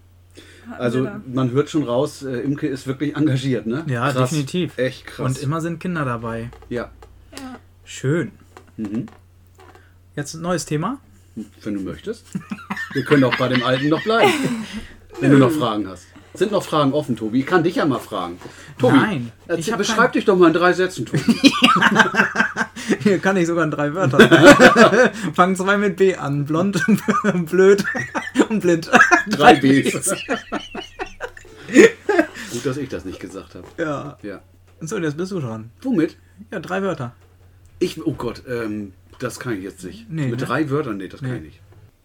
[0.78, 3.84] Also man hört schon raus, äh, Imke ist wirklich engagiert, ne?
[3.88, 4.30] Ja, krass.
[4.30, 4.76] definitiv.
[4.76, 5.26] Echt krass.
[5.26, 6.50] Und immer sind Kinder dabei.
[6.68, 6.90] Ja.
[7.36, 7.56] ja.
[7.84, 8.32] Schön.
[8.76, 9.06] Mhm.
[10.14, 10.98] Jetzt ein neues Thema.
[11.62, 12.26] Wenn du möchtest.
[12.92, 14.32] Wir können auch bei dem Alten noch bleiben.
[15.20, 16.06] wenn du noch Fragen hast.
[16.34, 17.40] Sind noch Fragen offen, Tobi?
[17.40, 18.38] Ich kann dich ja mal fragen.
[18.78, 21.22] Tobi, Nein, ich erzähl, beschreib dich doch mal in drei Sätzen, Tobi.
[23.00, 24.18] Hier kann ich sogar in drei Wörter.
[25.34, 26.44] Fangen zwei mit B an.
[26.44, 26.82] Blond,
[27.46, 27.84] blöd
[28.48, 28.90] und blind.
[29.30, 30.10] Drei Bs.
[32.52, 33.66] Gut, dass ich das nicht gesagt habe.
[33.76, 34.18] Ja.
[34.22, 34.40] Ja.
[34.80, 35.70] So, jetzt bist du dran.
[35.82, 36.16] Womit?
[36.52, 37.14] Ja, drei Wörter.
[37.78, 40.10] Ich, oh Gott, ähm, das kann ich jetzt nicht.
[40.10, 40.46] Nee, Mit ne?
[40.46, 41.36] drei Wörtern, nee, das kann Nee.
[41.38, 41.60] ich nicht.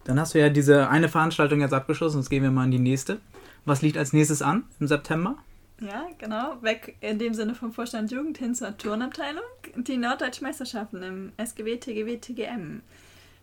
[0.06, 2.17] Dann hast du ja diese eine Veranstaltung jetzt abgeschlossen.
[2.19, 3.19] Jetzt gehen wir mal in die nächste.
[3.65, 5.38] Was liegt als nächstes an im September?
[5.86, 6.62] Ja, genau.
[6.62, 9.43] Weg in dem Sinne vom Vorstand Jugend hin zur Turnabteilung.
[9.76, 12.82] Die Norddeutschen Meisterschaften im SGW, TGW, TGM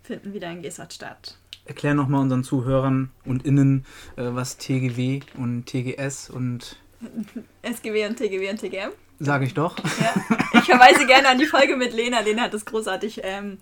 [0.02, 1.36] finden wieder in Gesart statt.
[1.66, 3.84] Erklär nochmal unseren Zuhörern und Innen,
[4.16, 6.76] äh, was TGW und TGS und
[7.62, 8.90] SGW und TGW und TGM.
[9.18, 9.76] sage ich doch.
[9.78, 10.14] Ja.
[10.54, 12.20] Ich verweise gerne an die Folge mit Lena.
[12.20, 13.58] Lena hat das großartig ähm,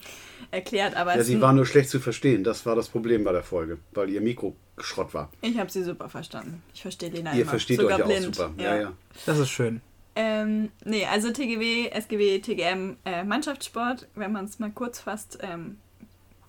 [0.51, 0.97] erklärt.
[0.97, 2.45] Aber Ja, es- sie war nur schlecht zu verstehen.
[2.45, 5.31] Das war das Problem bei der Folge, weil ihr Mikro Schrott war.
[5.43, 6.63] ich habe sie super verstanden.
[6.75, 7.51] Ich verstehe Lena ihr immer.
[7.51, 8.35] versteht Sogar euch ja auch blind.
[8.37, 8.51] super.
[8.59, 8.93] Ja, ja.
[9.27, 9.81] Das ist schön.
[10.15, 15.79] Ähm, nee, also TGW, SGW, TGM, äh, Mannschaftssport, wenn man es mal kurz fasst, ähm,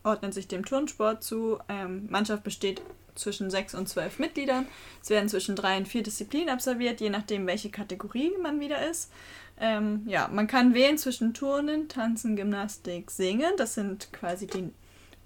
[0.04, 1.60] ordnet sich dem Turnsport zu.
[1.70, 2.82] Ähm, Mannschaft besteht
[3.16, 4.66] zwischen sechs und zwölf Mitgliedern.
[5.04, 9.12] Es werden zwischen drei und vier Disziplinen absolviert, je nachdem, welche Kategorie man wieder ist.
[9.60, 13.52] Ähm, ja, man kann wählen zwischen Turnen, Tanzen, Gymnastik, Singen.
[13.58, 14.70] Das sind quasi die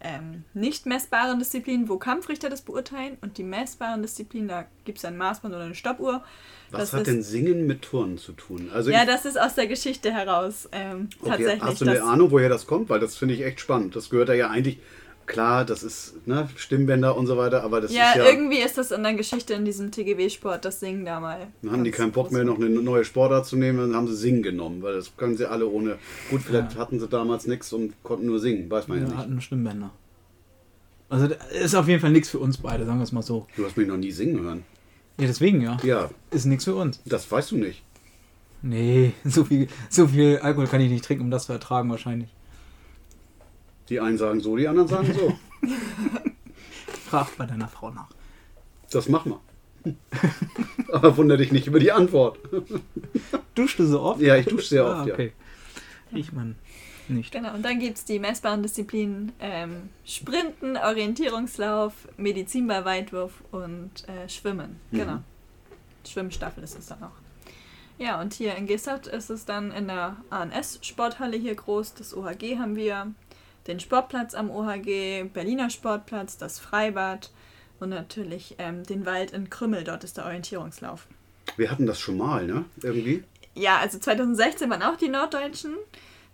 [0.06, 3.17] ähm, nicht messbaren Disziplinen, wo Kampfrichter das beurteilen.
[3.22, 6.24] Und die messbaren Disziplinen, da gibt es ein Maßband oder eine Stoppuhr.
[6.72, 8.69] Was Das hat ist- denn Singen mit Turnen zu tun?
[8.74, 11.62] Also Ja, ich, das ist aus der Geschichte heraus ähm, okay, tatsächlich.
[11.63, 12.89] hast du eine Ahnung, woher das kommt?
[12.89, 13.96] Weil das finde ich echt spannend.
[13.96, 14.80] Das gehört da ja eigentlich,
[15.26, 18.78] klar, das ist ne, Stimmbänder und so weiter, aber das ja, ist ja, irgendwie ist
[18.78, 21.48] das in der Geschichte in diesem TGW-Sport, das Singen da mal.
[21.62, 24.16] dann haben die keinen Bock mehr, noch eine neue Sportart zu nehmen, dann haben sie
[24.16, 25.98] Singen genommen, weil das können sie alle ohne.
[26.30, 29.18] Gut, vielleicht hatten sie damals nichts und konnten nur singen, weiß man ja, Wir nicht.
[29.18, 29.92] hatten Stimmbänder.
[31.10, 33.46] Also das ist auf jeden Fall nichts für uns beide, sagen wir es mal so.
[33.56, 34.64] Du hast mich noch nie singen hören.
[35.20, 35.78] Ja, deswegen ja.
[35.84, 37.00] Ja, Ist nichts für uns.
[37.06, 37.84] das weißt du nicht.
[38.64, 42.30] Nee, so viel, so viel Alkohol kann ich nicht trinken, um das zu ertragen wahrscheinlich.
[43.89, 45.38] Die einen sagen so, die anderen sagen so.
[47.06, 48.10] Frag bei deiner Frau nach.
[48.91, 49.41] Das machen wir.
[50.93, 52.39] Aber wundere dich nicht über die Antwort.
[53.56, 54.22] Duschst du so oft?
[54.22, 55.13] Ja, ich dusche sehr ah, oft, ja.
[55.13, 55.34] okay.
[56.12, 56.56] Ich mein,
[57.08, 57.32] nicht.
[57.32, 64.80] Genau, und dann gibt es die messbaren Disziplinen ähm, Sprinten, Orientierungslauf, Medizinballweitwurf und äh, Schwimmen.
[64.91, 64.98] Mhm.
[64.98, 65.19] Genau.
[66.08, 67.24] Schwimmstaffel ist es dann auch.
[67.98, 71.93] Ja, und hier in Gestert ist es dann in der ANS-Sporthalle hier groß.
[71.93, 73.13] Das OHG haben wir,
[73.67, 77.32] den Sportplatz am OHG, Berliner Sportplatz, das Freibad
[77.80, 79.84] und natürlich ähm, den Wald in Krümmel.
[79.84, 81.08] Dort ist der Orientierungslauf.
[81.58, 82.65] Wir hatten das schon mal, ne?
[82.82, 83.23] Irgendwie.
[83.56, 85.76] Ja, also 2016 waren auch die Norddeutschen,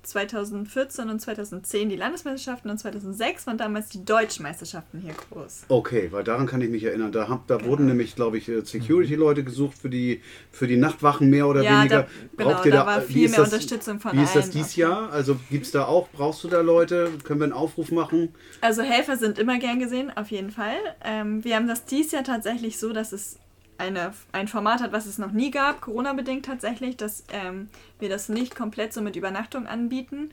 [0.04, 5.66] 2014 und 2010 die Landesmeisterschaften und 2006 waren damals die deutschen Meisterschaften hier groß.
[5.68, 7.12] Okay, weil daran kann ich mich erinnern.
[7.12, 11.30] Da, hab, da wurden nämlich, glaube ich, äh, Security-Leute gesucht für die, für die Nachtwachen
[11.30, 12.04] mehr oder Ja, weniger.
[12.04, 12.08] da-
[12.38, 14.76] genau, Braucht ihr da war wie viel mehr das- Unterstützung von Wie ist das dieses
[14.76, 15.12] Jahr?
[15.12, 17.12] Also gibt es da auch, brauchst du da Leute?
[17.24, 18.30] Können wir einen Aufruf machen?
[18.62, 20.76] Also Helfer sind immer gern gesehen, auf jeden Fall.
[21.04, 23.38] Ähm, wir haben das dieses Jahr tatsächlich so, dass es
[23.80, 28.30] eine, ein Format hat, was es noch nie gab, Corona-bedingt tatsächlich, dass ähm, wir das
[28.30, 30.32] nicht komplett so mit Übernachtung anbieten.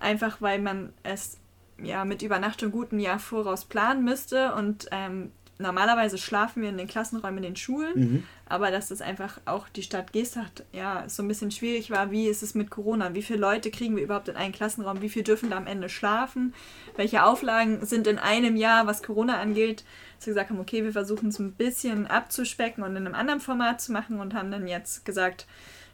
[0.00, 1.38] Einfach weil man es
[1.82, 6.78] ja mit Übernachtung gut ein Jahr voraus planen müsste und ähm, normalerweise schlafen wir in
[6.78, 8.22] den Klassenräumen in den Schulen, Mhm.
[8.48, 12.28] aber dass es einfach auch die Stadt Geesthacht ja so ein bisschen schwierig war, wie
[12.28, 15.24] ist es mit Corona, wie viele Leute kriegen wir überhaupt in einen Klassenraum, wie viel
[15.24, 16.54] dürfen da am Ende schlafen,
[16.96, 19.84] welche Auflagen sind in einem Jahr, was Corona angeht,
[20.18, 23.40] dass wir gesagt haben, okay, wir versuchen es ein bisschen abzuspecken und in einem anderen
[23.40, 25.46] Format zu machen und haben dann jetzt gesagt,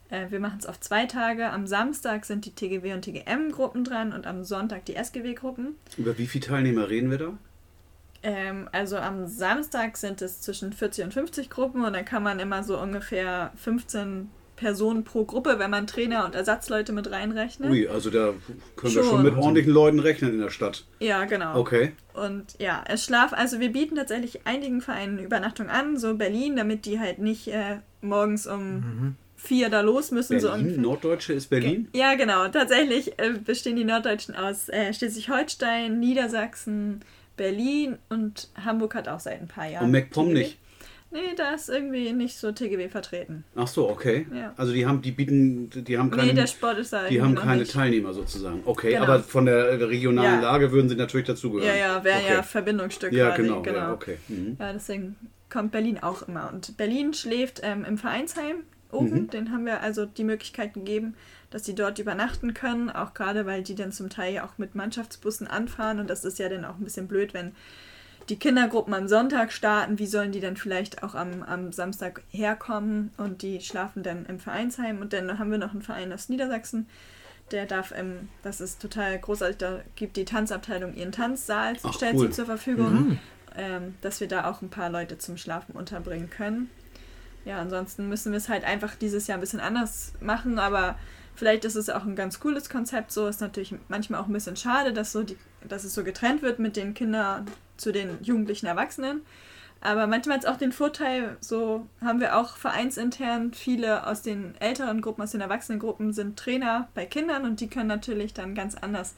[0.08, 1.50] äh, wir machen es auf zwei Tage.
[1.50, 5.74] Am Samstag sind die TGW und TGM-Gruppen dran und am Sonntag die SGW-Gruppen.
[5.98, 7.38] Über wie viele Teilnehmer reden wir da?
[8.22, 12.38] Ähm, also am Samstag sind es zwischen 40 und 50 Gruppen und dann kann man
[12.38, 17.70] immer so ungefähr 15 Personen pro Gruppe, wenn man Trainer und Ersatzleute mit reinrechnet.
[17.70, 18.34] Ui, also da
[18.76, 19.10] können wir Schon.
[19.10, 20.84] schon mit ordentlichen Leuten rechnen in der Stadt.
[21.00, 21.58] Ja, genau.
[21.58, 21.92] Okay.
[22.12, 26.86] Und ja, es schlaf, also wir bieten tatsächlich einigen Vereinen Übernachtung an, so Berlin, damit
[26.86, 30.38] die halt nicht äh, morgens um vier da los müssen.
[30.40, 30.82] So Berlin, ungefähr.
[30.82, 31.88] Norddeutsche ist Berlin?
[31.94, 32.48] Ja, genau.
[32.48, 37.00] Tatsächlich äh, bestehen die Norddeutschen aus äh, Schleswig-Holstein, Niedersachsen,
[37.36, 39.86] Berlin und Hamburg hat auch seit ein paar Jahren.
[39.86, 40.58] Und MacPom nicht?
[41.14, 43.44] Nee, da ist irgendwie nicht so TGW vertreten.
[43.54, 44.26] Ach so, okay.
[44.34, 44.52] Ja.
[44.56, 47.36] Also die haben, die bieten, die haben keine, nee, der Sport ist da die haben
[47.36, 47.72] keine nicht.
[47.72, 48.62] Teilnehmer sozusagen.
[48.64, 49.04] Okay, Genau.
[49.04, 50.50] aber von der regionalen Ja.
[50.50, 51.68] Lage würden sie natürlich dazugehören.
[51.68, 52.32] Ja, ja, wäre okay.
[52.34, 53.42] ja Verbindungsstück Ja, quasi.
[53.42, 54.18] genau, ja, okay.
[54.28, 54.56] Mhm.
[54.58, 55.14] Ja, deswegen
[55.48, 56.50] kommt Berlin auch immer.
[56.52, 58.56] Und Berlin schläft ähm, im Vereinsheim
[58.90, 59.10] oben.
[59.22, 59.30] Mhm.
[59.30, 61.14] Den haben wir also die Möglichkeit gegeben,
[61.50, 62.90] dass die dort übernachten können.
[62.90, 66.00] Auch gerade, weil die dann zum Teil auch mit Mannschaftsbussen anfahren.
[66.00, 67.52] Und das ist ja dann auch ein bisschen blöd, wenn
[68.28, 73.10] die Kindergruppen am Sonntag starten, wie sollen die dann vielleicht auch am, am Samstag herkommen
[73.18, 76.88] und die schlafen dann im Vereinsheim und dann haben wir noch einen Verein aus Niedersachsen,
[77.50, 82.14] der darf, ähm, das ist total großartig, da gibt die Tanzabteilung ihren Tanzsaal, Ach, stellt
[82.14, 82.28] cool.
[82.28, 83.18] sie zur Verfügung, Mhm.
[83.56, 86.70] ähm, dass wir da auch ein paar Leute zum Schlafen unterbringen können.
[87.44, 90.98] Ja, ansonsten müssen wir es halt einfach dieses Jahr ein bisschen anders machen, aber
[91.34, 93.12] vielleicht ist es auch ein ganz cooles Konzept.
[93.12, 95.36] So ist natürlich manchmal auch ein bisschen schade, dass, so die,
[95.68, 97.44] dass es so getrennt wird mit den Kindern
[97.76, 99.22] zu den jugendlichen Erwachsenen.
[99.80, 104.54] Aber manchmal hat es auch den Vorteil, so haben wir auch vereinsintern viele aus den
[104.58, 108.74] älteren Gruppen, aus den Erwachsenengruppen sind Trainer bei Kindern und die können natürlich dann ganz
[108.76, 109.14] anders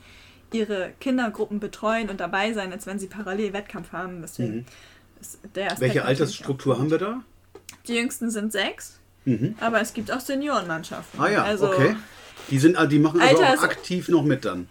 [0.52, 4.22] ihre Kindergruppen betreuen und dabei sein, als wenn sie parallel Wettkampf haben.
[4.22, 4.64] Deswegen Mhm.
[5.20, 7.22] ist der Aspekt Welche Altersstruktur haben wir da?
[7.86, 9.54] Die jüngsten sind sechs, Mhm.
[9.60, 11.20] aber es gibt auch Seniorenmannschaften.
[11.20, 11.96] Ah ja, also, okay.
[12.50, 14.68] Die, sind, die machen also aktiv noch mit dann.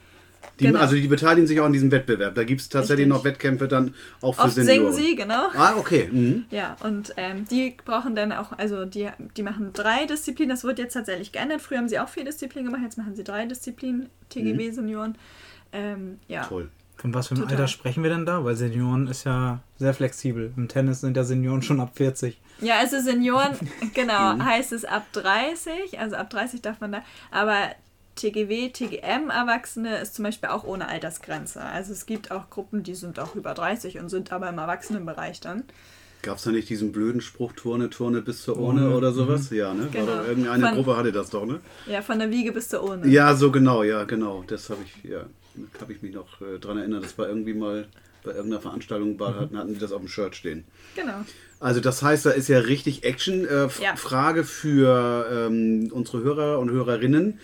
[0.59, 0.79] Die, Genau.
[0.79, 2.33] Also die beteiligen sich auch an diesem Wettbewerb.
[2.35, 3.17] Da gibt es tatsächlich Richtig.
[3.17, 4.93] noch Wettkämpfe dann auch für Oft Senioren.
[4.93, 5.49] singen sie, genau.
[5.53, 6.07] Ah, okay.
[6.11, 6.45] Mhm.
[6.51, 10.79] Ja, und ähm, die brauchen dann auch, also die, die machen drei Disziplinen, das wird
[10.79, 11.61] jetzt tatsächlich geändert.
[11.61, 15.17] Früher haben sie auch vier Disziplinen gemacht, jetzt machen sie drei Disziplinen, TGW-Senioren.
[15.73, 16.69] Ähm, ja, Toll.
[16.97, 17.47] Von was für einem.
[17.49, 18.45] Alter sprechen wir denn da?
[18.45, 20.53] Weil Senioren ist ja sehr flexibel.
[20.55, 22.39] Im Tennis sind ja Senioren schon ab 40.
[22.61, 23.51] Ja, also Senioren,
[23.93, 24.45] genau, Mhm.
[24.45, 27.57] heißt es ab 30, also ab 30 darf man da, aber
[28.15, 31.61] TGW, TGM-Erwachsene ist zum Beispiel auch ohne Altersgrenze.
[31.61, 35.39] Also es gibt auch Gruppen, die sind auch über 30 und sind aber im Erwachsenenbereich
[35.41, 35.63] dann.
[36.21, 39.49] Gab es da nicht diesen blöden Spruch, Turne, Turne bis zur Urne Urne, oder sowas?
[39.51, 39.89] Ja, ne?
[39.91, 40.07] Genau.
[40.07, 41.59] War doch irgendeine Von- Gruppe hatte das doch, ne?
[41.87, 43.07] Ja, von der Wiege bis zur Urne.
[43.07, 44.43] Ja, so genau, ja, genau.
[44.47, 45.25] Das habe ich, ja,
[45.79, 47.03] habe ich mich noch äh, dran erinnert.
[47.03, 47.87] Das war irgendwie mal
[48.23, 50.63] bei irgendeiner Veranstaltung, war, hatten, hatten die das auf dem Shirt stehen.
[50.95, 51.13] Genau.
[51.59, 53.45] Also das heißt, da ist ja richtig Action.
[53.47, 53.95] Äh, Ja.
[53.95, 57.39] Frage für ähm, unsere Hörer und Hörerinnen.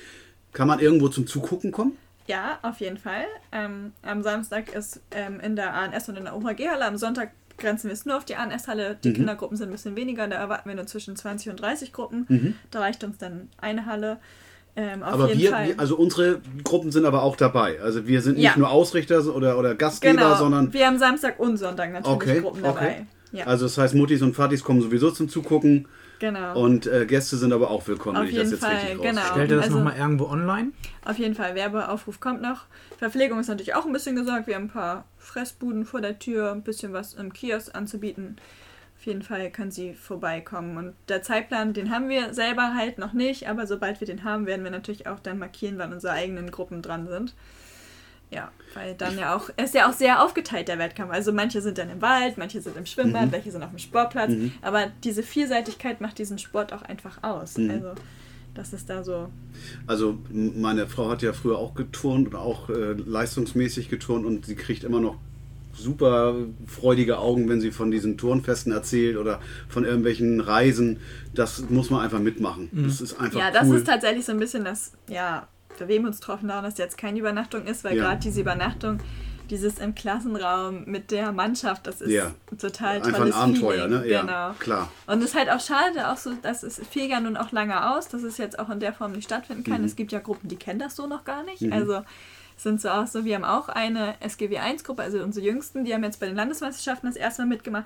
[0.54, 1.94] Kann man irgendwo zum Zugucken kommen?
[2.28, 3.26] Ja, auf jeden Fall.
[3.52, 6.86] Ähm, am Samstag ist ähm, in der ANS und in der OHG-Halle.
[6.86, 8.98] Am Sonntag grenzen wir es nur auf die ANS-Halle.
[9.04, 10.28] Die Kindergruppen sind ein bisschen weniger.
[10.28, 12.56] Da erwarten wir nur zwischen 20 und 30 Gruppen.
[12.72, 14.18] Da reicht uns dann eine Halle.
[14.76, 17.82] Ähm, aber wir, wir, also unsere Gruppen sind aber auch dabei.
[17.82, 18.58] Also wir sind nicht Ja.
[18.58, 20.36] nur Ausrichter oder, oder Gastgeber, genau.
[20.36, 22.74] sondern wir haben Samstag und Sonntag natürlich Okay, Gruppen okay.
[22.74, 23.06] dabei.
[23.34, 25.88] Ja, also das heißt, Muttis und Vatis kommen sowieso zum Zugucken
[26.22, 26.58] genau.
[26.58, 29.02] und äh, Gäste sind aber auch willkommen, Auf wenn ich das jeden jetzt Fall, richtig
[29.02, 29.22] genau.
[29.32, 30.72] Stellt ihr das Also- nochmal irgendwo online?
[31.04, 32.66] Auf jeden Fall, Werbeaufruf kommt noch.
[32.98, 34.48] Verpflegung ist natürlich auch ein bisschen gesagt.
[34.48, 38.38] Wir haben ein paar Fressbuden vor der Tür, ein bisschen was im Kiosk anzubieten.
[38.98, 40.78] Auf jeden Fall können Sie vorbeikommen.
[40.78, 44.46] Und der Zeitplan, den haben wir selber halt noch nicht, aber sobald wir den haben,
[44.46, 47.34] werden wir natürlich auch dann markieren, wann unsere eigenen Gruppen dran sind.
[48.32, 51.12] Ja, weil dann ja auch, es ist ja auch sehr aufgeteilt, der Wettkampf.
[51.12, 53.32] Also manche sind dann im Wald, manche sind im Schwimmbad, Mhm.
[53.34, 54.32] welche sind auf dem Sportplatz.
[54.62, 57.58] Aber diese Vielseitigkeit macht diesen Sport auch einfach aus.
[57.58, 57.70] Mhm.
[57.72, 57.88] Also,
[58.56, 59.30] das ist da so.
[59.86, 64.56] Also meine Frau hat ja früher auch geturnt und auch äh, leistungsmäßig geturnt und sie
[64.56, 65.18] kriegt immer noch
[65.74, 66.36] super
[66.68, 69.40] freudige Augen, wenn sie von diesen Turnfesten erzählt oder
[69.70, 71.00] von irgendwelchen Reisen.
[71.34, 72.70] Das muss man einfach mitmachen.
[72.74, 73.78] Das ist einfach Ja, das cool.
[73.78, 75.48] ist tatsächlich so ein bisschen das, ja,
[75.80, 78.04] wem uns getroffen daran, dass jetzt keine Übernachtung ist, weil Ja.
[78.06, 79.00] gerade diese Übernachtung,
[79.50, 82.32] dieses im Klassenraum mit der Mannschaft, das ist Ja.
[82.60, 84.02] total einfach ein Abenteuer, Feeling.
[84.02, 84.08] ne?
[84.08, 84.52] Ja, Genau.
[84.60, 84.92] klar.
[85.08, 87.92] Und es ist halt auch schade, auch so, dass es fiel ja nun auch lange
[87.96, 89.74] aus, dass es jetzt auch in der Form nicht stattfinden Mhm.
[89.74, 89.84] kann.
[89.84, 91.70] Es gibt ja Gruppen, die kennen das so noch gar nicht.
[91.74, 92.02] Also
[92.56, 96.04] es sind so auch so, wir haben auch eine SGW1-Gruppe, also unsere Jüngsten, die haben
[96.06, 97.86] jetzt bei den Landesmeisterschaften das erste Mal mitgemacht.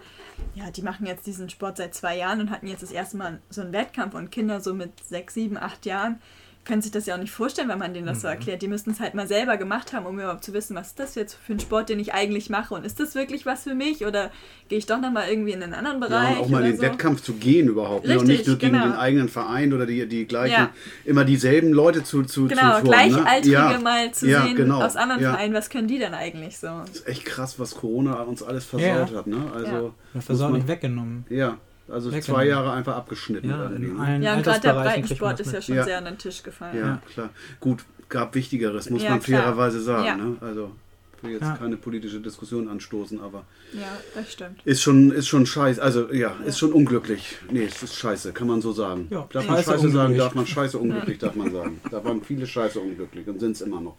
[0.53, 3.39] Ja, die machen jetzt diesen Sport seit zwei Jahren und hatten jetzt das erste Mal
[3.49, 6.21] so einen Wettkampf und Kinder so mit sechs, sieben, acht Jahren
[6.65, 8.61] können sich das ja auch nicht vorstellen, wenn man denen das so erklärt.
[8.63, 11.13] Die müssten es halt mal selber gemacht haben, um überhaupt zu wissen, was ist das
[11.15, 14.05] jetzt für ein Sport, den ich eigentlich mache und ist das wirklich was für mich
[14.05, 14.31] oder
[14.67, 16.81] gehe ich doch nochmal irgendwie in einen anderen Ja, Bereich und auch mal den so.
[16.81, 18.07] Wettkampf zu gehen überhaupt.
[18.07, 18.13] ne?
[18.13, 18.85] Und Richtig, nicht nur gegen genau.
[18.85, 20.69] den eigenen Verein oder die, die gleichen, Ja.
[21.05, 22.89] immer dieselben Leute zu, zu, Genau, zu formen, ne?
[22.89, 23.79] Gleichaltrige ja.
[23.79, 24.81] mal zu ja, sehen genau.
[24.83, 25.31] aus anderen ja.
[25.33, 26.67] Vereinen, was können die denn eigentlich so?
[26.87, 29.17] Das ist echt krass, was Corona uns alles versaut Ja.
[29.17, 29.27] hat.
[29.27, 29.37] Ne?
[29.53, 30.21] Also, Ja.
[30.27, 31.25] Das man- nicht weggenommen.
[31.29, 32.21] Ja, also Weggenommen.
[32.23, 33.49] zwei Jahre einfach abgeschnitten.
[33.49, 33.99] Ja, in ne?
[34.01, 35.83] allen Ja, und gerade der Breitensport ist ja schon Ja.
[35.83, 36.77] sehr an den Tisch gefallen.
[36.77, 37.29] Ja, klar.
[37.59, 39.41] Gut, gab Wichtigeres, muss Ja, man klar.
[39.41, 40.05] fairerweise sagen.
[40.05, 40.15] Ja.
[40.17, 40.37] Ne?
[40.41, 40.71] Also,
[41.17, 41.55] ich will jetzt Ja.
[41.57, 43.81] keine politische Diskussion anstoßen, aber Ja,
[44.13, 44.61] das stimmt.
[44.65, 45.81] ist schon, ist schon scheiße.
[45.81, 47.37] Also, ja, ist schon unglücklich.
[47.51, 49.07] Nee, es ist scheiße, kann man so sagen.
[49.09, 51.81] Ja, darf man scheiße scheiße sagen, darf man scheiße unglücklich, darf man sagen.
[51.91, 53.95] Da waren viele scheiße unglücklich und sind es immer noch.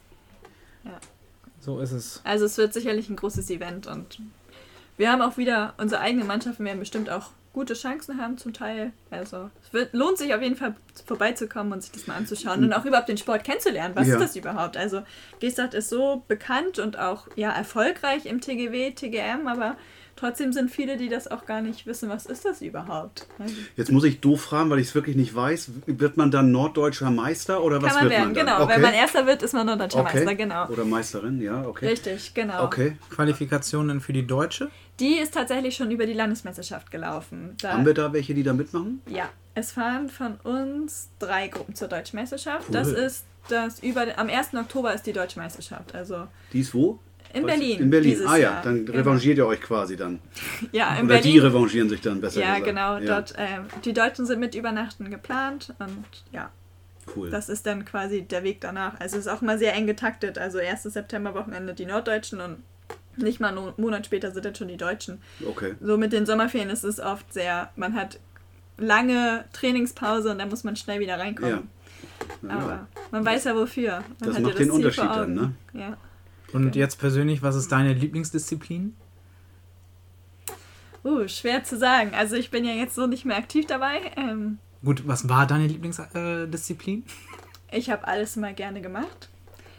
[1.60, 2.20] So ist es.
[2.24, 4.20] Also es wird sicherlich ein großes Event und
[4.96, 8.92] wir haben auch wieder unsere eigenen Mannschaften werden bestimmt auch gute Chancen haben zum Teil.
[9.10, 10.74] Also es wird, lohnt sich auf jeden Fall
[11.06, 13.96] vorbeizukommen und sich das mal anzuschauen und auch überhaupt den Sport kennenzulernen.
[13.96, 14.16] Was Ja.
[14.16, 14.76] ist das überhaupt?
[14.76, 15.00] Also
[15.40, 19.76] Gestacht ist so bekannt und auch ja erfolgreich im TGW, TGM, aber
[20.16, 23.26] trotzdem sind viele, die das auch gar nicht wissen, was ist das überhaupt.
[23.38, 25.70] Also Jetzt muss ich doof fragen, weil ich es wirklich nicht weiß.
[25.86, 28.58] Wird man dann norddeutscher Meister oder was kann man wird werden, man dann?
[28.58, 28.68] genau.
[28.68, 30.24] Wenn man Erster wird, ist man Norddeutscher okay.
[30.24, 30.68] Meister, genau.
[30.68, 31.88] Oder Meisterin, ja, okay.
[31.88, 32.64] Richtig, genau.
[32.64, 32.98] Okay.
[33.08, 34.70] Qualifikationen für die Deutsche.
[35.00, 37.54] Die ist tatsächlich schon über die Landesmeisterschaft gelaufen.
[37.60, 39.02] Da, Haben wir da welche, die da mitmachen?
[39.08, 42.66] Ja, es fahren von uns drei Gruppen zur Deutschen Meisterschaft.
[42.68, 42.74] Cool.
[42.74, 44.54] Das ist das über am 1.
[44.54, 45.94] Oktober ist die Deutsche Meisterschaft.
[45.94, 46.98] Also Die ist wo?
[47.32, 47.44] in?
[47.46, 47.78] Berlin.
[47.80, 48.18] In Berlin.
[48.26, 48.62] Ah ja, Jahr.
[48.62, 48.98] dann Genau.
[48.98, 50.18] revanchiert ihr euch quasi dann.
[50.72, 51.40] Ja, in Oder die Berlin.
[51.42, 52.64] revanchieren sich dann besser ja, gesagt.
[52.66, 52.96] genau.
[52.98, 56.50] Ja, Dort, ähm, die Deutschen sind mit Übernachten geplant und ja,
[57.14, 57.30] cool.
[57.30, 58.98] das ist dann quasi der Weg danach.
[59.00, 60.38] Also es ist auch immer sehr eng getaktet.
[60.38, 60.84] Also 1.
[60.84, 62.62] September-Wochenende die Norddeutschen und
[63.16, 65.20] nicht mal einen Monat später sind dann schon die Deutschen.
[65.48, 65.74] okay.
[65.80, 68.18] So mit den Sommerferien ist es oft sehr, man hat
[68.78, 71.68] lange Trainingspause und dann muss man schnell wieder reinkommen.
[72.42, 72.50] Ja.
[72.50, 74.00] Aber man weiß ja wofür.
[74.00, 75.56] Man Das hat macht ja den Ziel Unterschied vor dann, Augen.
[75.72, 75.96] Ja.
[76.52, 76.78] Und Okay.
[76.78, 78.94] jetzt persönlich, was ist deine Lieblingsdisziplin?
[81.04, 82.12] Uh, schwer zu sagen.
[82.14, 84.00] Also ich bin ja jetzt so nicht mehr aktiv dabei.
[84.16, 87.04] Ähm, Gut, was war deine Lieblingsdisziplin?
[87.72, 89.28] ich habe alles mal gerne gemacht.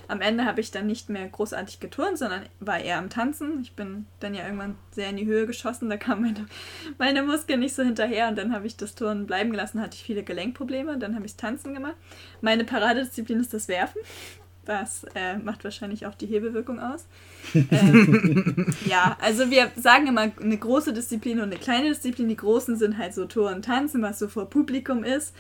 [0.08, 3.60] Am Ende habe ich dann nicht mehr großartig geturnt, sondern war eher am Tanzen.
[3.62, 6.46] Ich bin dann ja irgendwann sehr in die Höhe geschossen, da kamen meine,
[6.98, 10.04] meine Muskeln nicht so hinterher und dann habe ich das Turnen bleiben gelassen, hatte ich
[10.04, 11.96] viele Gelenkprobleme, dann habe ich Tanzen gemacht.
[12.41, 14.02] Meine Paradedisziplin ist das Werfen.
[14.67, 17.06] Das äh, macht wahrscheinlich auch die Hebelwirkung aus.
[17.54, 22.28] ähm, ja, also wir sagen immer eine große Disziplin und eine kleine Disziplin.
[22.28, 25.34] Die großen sind halt so Touren, Tanzen, was so vor Publikum ist.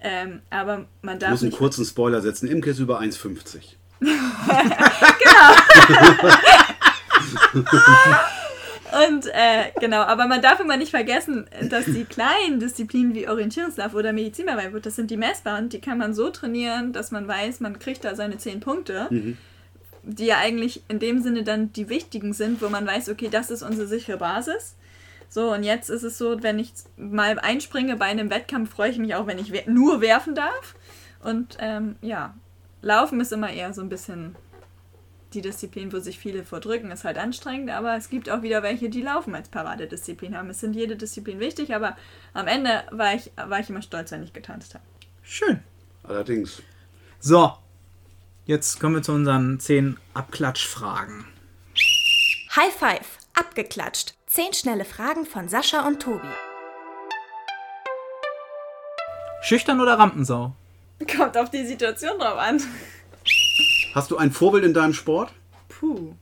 [0.00, 2.48] Ähm, aber man Ich darf muss einen kurzen Spoiler setzen.
[2.48, 3.74] Imke ist über 1,50.
[9.06, 13.94] Und äh, genau, aber man darf immer nicht vergessen, dass die kleinen Disziplinen wie Orientierungslauf
[13.94, 17.78] oder Medizinarbeit, das sind die messbaren, die kann man so trainieren, dass man weiß, man
[17.78, 19.06] kriegt da seine zehn Punkte,
[20.02, 23.50] die ja eigentlich in dem Sinne dann die wichtigen sind, wo man weiß, okay, das
[23.50, 24.74] ist unsere sichere Basis.
[25.28, 28.98] So, und jetzt ist es so, wenn ich mal einspringe bei einem Wettkampf, freue ich
[28.98, 30.74] mich auch, wenn ich nur werfen darf.
[31.22, 32.34] Und ähm, ja,
[32.82, 34.36] Laufen ist immer eher so ein bisschen
[35.34, 38.88] die Disziplin, wo sich viele vordrücken, ist halt anstrengend, aber es gibt auch wieder welche,
[38.88, 40.50] die Laufen als Paradedisziplin haben.
[40.50, 41.96] Es sind jede Disziplin wichtig, aber
[42.34, 44.84] am Ende war ich, war ich immer stolz, wenn ich getanzt habe.
[45.22, 45.60] Schön.
[46.02, 46.62] Allerdings.
[47.20, 47.52] So,
[48.46, 51.26] jetzt kommen wir zu unseren zehn Abklatschfragen.
[52.56, 54.14] High Five, abgeklatscht.
[54.26, 56.26] Zehn schnelle Fragen von Sascha und Tobi.
[59.42, 60.54] Schüchtern oder Rampensau?
[61.16, 62.60] Kommt auf die Situation drauf an.
[63.94, 65.32] Hast du ein Vorbild in deinem Sport?
[65.68, 66.14] Puh.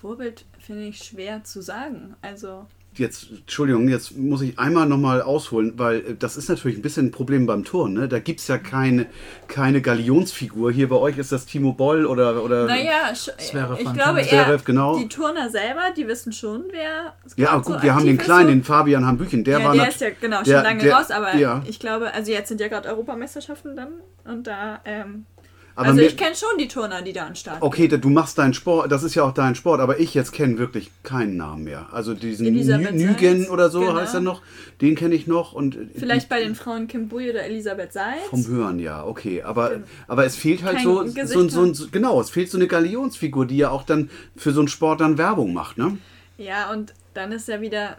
[0.00, 2.16] Vorbild finde ich schwer zu sagen.
[2.22, 2.66] Also,
[3.00, 7.06] Jetzt, Entschuldigung, jetzt muss ich einmal nochmal ausholen, weil äh, das ist natürlich ein bisschen
[7.06, 7.94] ein Problem beim Turnen.
[7.94, 8.08] Ne?
[8.08, 9.06] Da gibt es ja keine,
[9.48, 10.70] keine Galionsfigur.
[10.70, 12.44] Hier bei euch ist das Timo Boll oder.
[12.44, 14.98] oder naja, sch- Zverev ich glaube Zverev, eher, genau.
[14.98, 17.14] die Turner selber, die wissen schon, wer.
[17.36, 18.50] Ja, gerade gut, so wir haben den kleinen, so.
[18.50, 19.44] den Fabian Hambüchen.
[19.44, 21.62] Der ja, war der ist ja genau schon der- lange der- raus, aber ja.
[21.66, 23.88] ich glaube, also jetzt sind ja gerade Europameisterschaften dann
[24.26, 25.24] und da, ähm,
[25.80, 28.52] Aber also ich kenne schon die Turner, die da an Start Okay, du machst deinen
[28.52, 31.88] Sport, das ist ja auch dein Sport, aber ich jetzt kenne wirklich keinen Namen mehr.
[31.90, 33.94] Also diesen Nügen oder so genau.
[33.94, 34.42] heißt er noch,
[34.82, 38.28] den kenne ich noch und Vielleicht bei den Frauen Kim Bui oder Elisabeth Seitz.
[38.28, 42.28] vom Hören ja, okay, aber aber es fehlt halt so, so, so, so genau, es
[42.28, 45.78] fehlt so eine Galionsfigur, die ja auch dann für so einen Sport dann Werbung macht,
[45.78, 45.96] ne?
[46.36, 47.96] Ja, und dann ist ja wieder,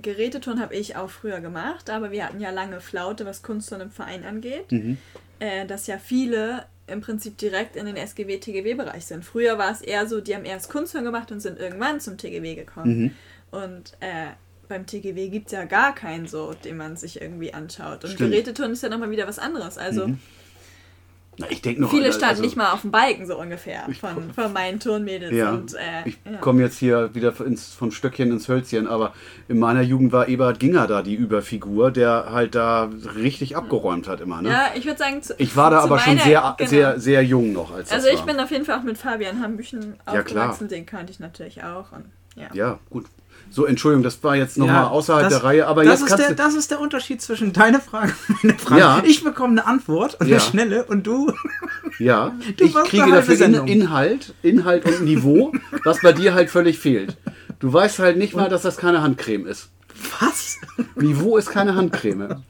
[0.00, 3.92] Geräteturnen habe ich auch früher gemacht, aber wir hatten ja lange Flaute, was Kunstturnen im
[3.92, 4.72] Verein angeht.
[4.72, 4.96] Mhm.
[5.38, 9.24] Äh, dass ja viele im Prinzip direkt in den SGW-TGW-Bereich sind.
[9.24, 12.54] Früher war es eher so, die haben erst Kunstturnen gemacht und sind irgendwann zum TGW
[12.54, 12.98] gekommen.
[12.98, 13.10] Mhm.
[13.50, 14.26] Und äh,
[14.68, 18.04] beim TGW gibt es ja gar keinen so, den man sich irgendwie anschaut.
[18.04, 18.30] Und Stimmt.
[18.30, 19.78] Geräteturnen ist ja nochmal wieder was anderes.
[19.78, 20.18] Also Mhm.
[21.40, 21.90] Na, ich denke noch.
[21.90, 25.32] viele also- standen nicht mal auf dem Balken so ungefähr von, von meinen Turnmädels.
[25.34, 26.36] Ja, Und, äh, ich ja.
[26.38, 29.14] komme jetzt hier wieder ins, vom Stöckchen ins Hölzchen, aber
[29.48, 34.20] in meiner Jugend war Eberhard Ginger da die Überfigur, der halt da richtig abgeräumt hat
[34.20, 34.42] immer.
[34.42, 34.50] Ne?
[34.50, 36.70] ja, ich würde sagen, zu, Ich war da aber schon sehr, genau.
[36.70, 37.72] sehr, sehr jung noch.
[37.72, 38.26] Als Also ich war.
[38.26, 40.46] bin auf jeden Fall auch mit Fabian Hambüchen Ja, klar.
[40.50, 41.92] aufgewachsen, den kannte ich natürlich auch.
[41.92, 42.04] Und,
[42.36, 42.48] ja.
[42.52, 43.06] Ja, gut.
[43.52, 46.34] So, Entschuldigung, das war jetzt nochmal außerhalb das- der Reihe, aber das jetzt ist der.
[46.34, 48.80] Das ist der Unterschied zwischen deiner Frage und meiner Frage.
[48.80, 49.02] Ja.
[49.04, 50.36] Ich bekomme eine Antwort und Ja.
[50.36, 51.32] eine schnelle und du.
[51.98, 53.66] Ja, Du ich kriege dafür Sendung.
[53.66, 55.52] Inhalt, Inhalt und Niveau,
[55.84, 57.16] was bei dir halt völlig fehlt.
[57.58, 59.70] Du weißt halt nicht mal, dass das keine Handcreme ist.
[60.20, 60.56] Was?
[60.94, 62.42] Niveau ist keine Handcreme.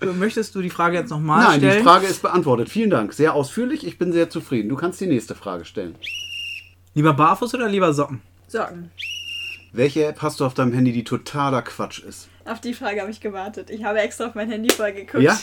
[0.00, 1.78] So, Möchtest du die Frage jetzt nochmal Nein, stellen?
[1.78, 2.68] die Frage ist beantwortet.
[2.68, 3.12] Vielen Dank.
[3.12, 3.84] Sehr ausführlich.
[3.84, 4.68] Ich bin sehr zufrieden.
[4.68, 5.96] Du kannst die nächste Frage stellen.
[6.98, 8.22] Lieber barfuß oder lieber Socken?
[8.48, 8.90] Socken.
[9.70, 12.28] Welche App hast du auf deinem Handy, die totaler Quatsch ist?
[12.44, 13.70] Auf die Frage habe ich gewartet.
[13.70, 15.22] Ich habe extra auf mein Handy vorher geguckt.
[15.22, 15.38] Ja?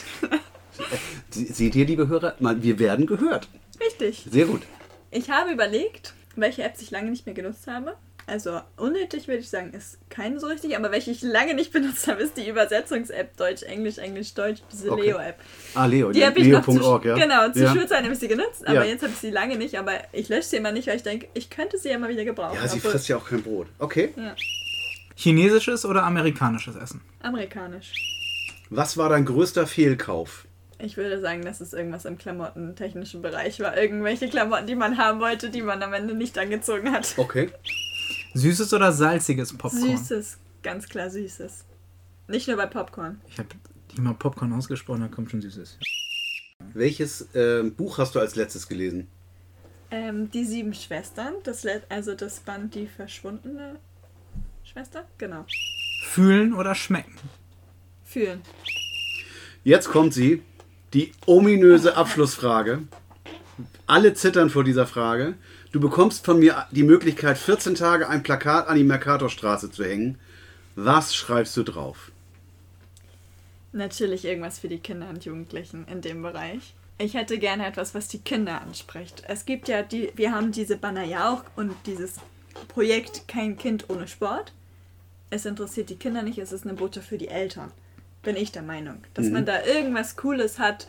[1.30, 3.48] Seht ihr, liebe Hörer, mal, wir werden gehört.
[3.80, 4.28] Richtig.
[4.30, 4.64] Sehr gut.
[5.12, 7.96] Ich habe überlegt, welche Apps ich lange nicht mehr genutzt habe.
[8.28, 12.08] Also unnötig würde ich sagen, ist keine so richtig, aber welche ich lange nicht benutzt
[12.08, 15.02] habe, ist die Übersetzungs-App Deutsch-Englisch, Englisch-Deutsch, diese Okay.
[15.12, 15.36] Leo-App.
[15.76, 17.16] Ah, Leo, Die habe ich noch zu, Leo.org, ja?
[17.16, 17.72] Genau, zu ja.
[17.72, 18.84] Schulzeiten habe ich sie genutzt, aber Ja.
[18.86, 21.28] jetzt habe ich sie lange nicht, aber ich lösche sie immer nicht, weil ich denke,
[21.36, 22.58] ich könnte sie ja mal wieder gebrauchen.
[22.60, 23.68] Ja, sie obwohl- frisst ja auch kein Brot.
[23.78, 24.10] Okay.
[25.16, 27.02] Chinesisches oder amerikanisches Essen?
[27.22, 27.92] Amerikanisch.
[28.72, 30.46] Was war dein größter Fehlkauf?
[30.80, 33.78] Ich würde sagen, dass es irgendwas im klamottentechnischen Bereich war.
[33.78, 37.14] Irgendwelche Klamotten, die man haben wollte, die man am Ende nicht angezogen hat.
[37.18, 37.50] Okay.
[38.36, 39.98] Süßes oder salziges Popcorn?
[39.98, 41.64] Süßes, ganz klar Süßes.
[42.28, 43.22] Nicht nur bei Popcorn.
[43.30, 43.50] Ich habe
[43.96, 45.80] die mal Popcorn ausgesprochen, da kommt schon Süßes.
[46.74, 49.08] Welches ähm, Buch hast du als letztes gelesen?
[49.90, 53.80] Ähm, die sieben Schwestern, das Let also das Band Die verschwundene
[54.64, 55.08] Schwester?
[55.18, 55.46] Genau.
[56.04, 57.16] Fühlen oder schmecken?
[58.04, 58.42] Fühlen.
[59.64, 60.42] Jetzt kommt sie,
[60.94, 62.84] die ominöse Abschlussfrage.
[63.88, 65.36] Alle zittern vor dieser Frage.
[65.76, 70.18] Du bekommst von mir die Möglichkeit, 14 Tage ein Plakat an die Mercatorstraße zu hängen.
[70.76, 72.14] Was schreibst du drauf?
[73.74, 76.76] Natürlich irgendwas für die Kinder und Jugendlichen in dem Bereich.
[76.98, 79.24] Ich hätte gerne etwas, was die Kinder anspricht.
[79.28, 82.20] Es gibt ja die, wir haben diese Banner ja auch und dieses
[82.70, 84.54] Projekt Kein Kind ohne Sport.
[85.30, 87.74] Es interessiert die Kinder nicht, es ist eine Botschaft für die Eltern.
[88.24, 89.04] Bin ich der Meinung.
[89.14, 90.88] Dass man da irgendwas Cooles hat,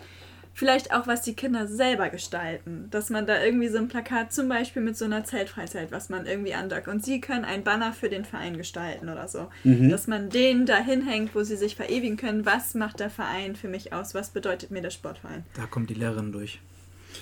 [0.57, 2.89] vielleicht auch was die Kinder selber gestalten.
[2.91, 6.25] Dass man da irgendwie so ein Plakat zum Beispiel mit so einer Zeltfreizeit, was man
[6.25, 6.89] irgendwie andockt.
[6.89, 9.49] Und sie können ein Banner für den Verein gestalten oder so.
[9.65, 12.47] Dass man denen da hinhängt, wo sie sich verewigen können.
[12.47, 14.15] Was macht der Verein für mich aus?
[14.15, 15.45] Was bedeutet mir der Sportverein?
[15.55, 16.61] Da kommt die Lehrerin durch.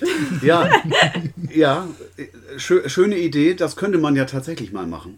[0.41, 0.69] Ja,
[1.49, 1.87] ja,
[2.57, 3.53] schö schöne Idee.
[3.53, 5.17] Das könnte man ja tatsächlich mal machen.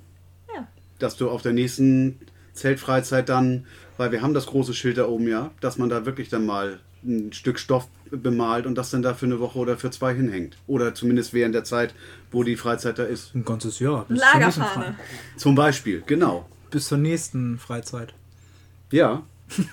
[0.53, 0.67] Ja.
[0.99, 2.19] Dass du auf der nächsten
[2.53, 3.65] Zeltfreizeit dann,
[3.97, 6.79] weil wir haben das große Schild da oben ja, dass man da wirklich dann mal
[7.07, 10.57] ein Stück Stoff bemalt und das dann da für eine Woche oder für zwei hinhängt.
[10.67, 11.93] Oder zumindest während der Zeit,
[12.31, 13.35] wo die Freizeit da ist.
[13.35, 14.05] Ein ganzes Jahr.
[14.05, 14.95] Bis zur nächsten Lagerfahne.
[15.35, 16.47] Zum Beispiel, genau.
[16.69, 18.13] Bis zur nächsten Freizeit.
[18.91, 19.23] Ja.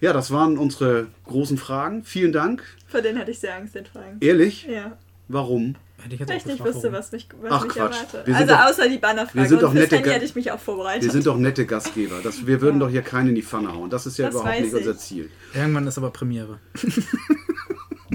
[0.00, 2.04] ja, das waren unsere großen Fragen.
[2.04, 2.62] Vielen Dank.
[2.88, 4.18] Vor denen hatte ich sehr Angst, den Fragen.
[4.20, 4.66] Ehrlich?
[4.68, 4.96] Ja.
[5.28, 5.76] Warum?
[6.06, 7.92] Hätte ich jetzt auch ich nicht was mich, was Ach, mich Quatsch.
[7.96, 8.26] erwartet.
[8.26, 9.38] Wir sind Also doch- außer die Bannerfrage.
[9.42, 11.02] wir sind doch nette Handy hätte ich mich auch vorbereitet.
[11.04, 12.16] Wir sind doch nette Gastgeber.
[12.22, 12.86] Das, wir würden Ja.
[12.86, 13.90] doch hier keinen in die Pfanne hauen.
[13.90, 14.98] Das ist ja Das überhaupt nicht unser ich.
[14.98, 15.30] Ziel.
[15.54, 16.58] Irgendwann ist aber Premiere.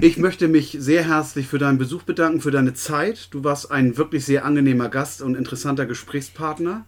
[0.00, 3.28] Ich möchte mich sehr herzlich für deinen Besuch bedanken, für deine Zeit.
[3.30, 6.84] Du warst ein wirklich sehr angenehmer Gast und interessanter Gesprächspartner.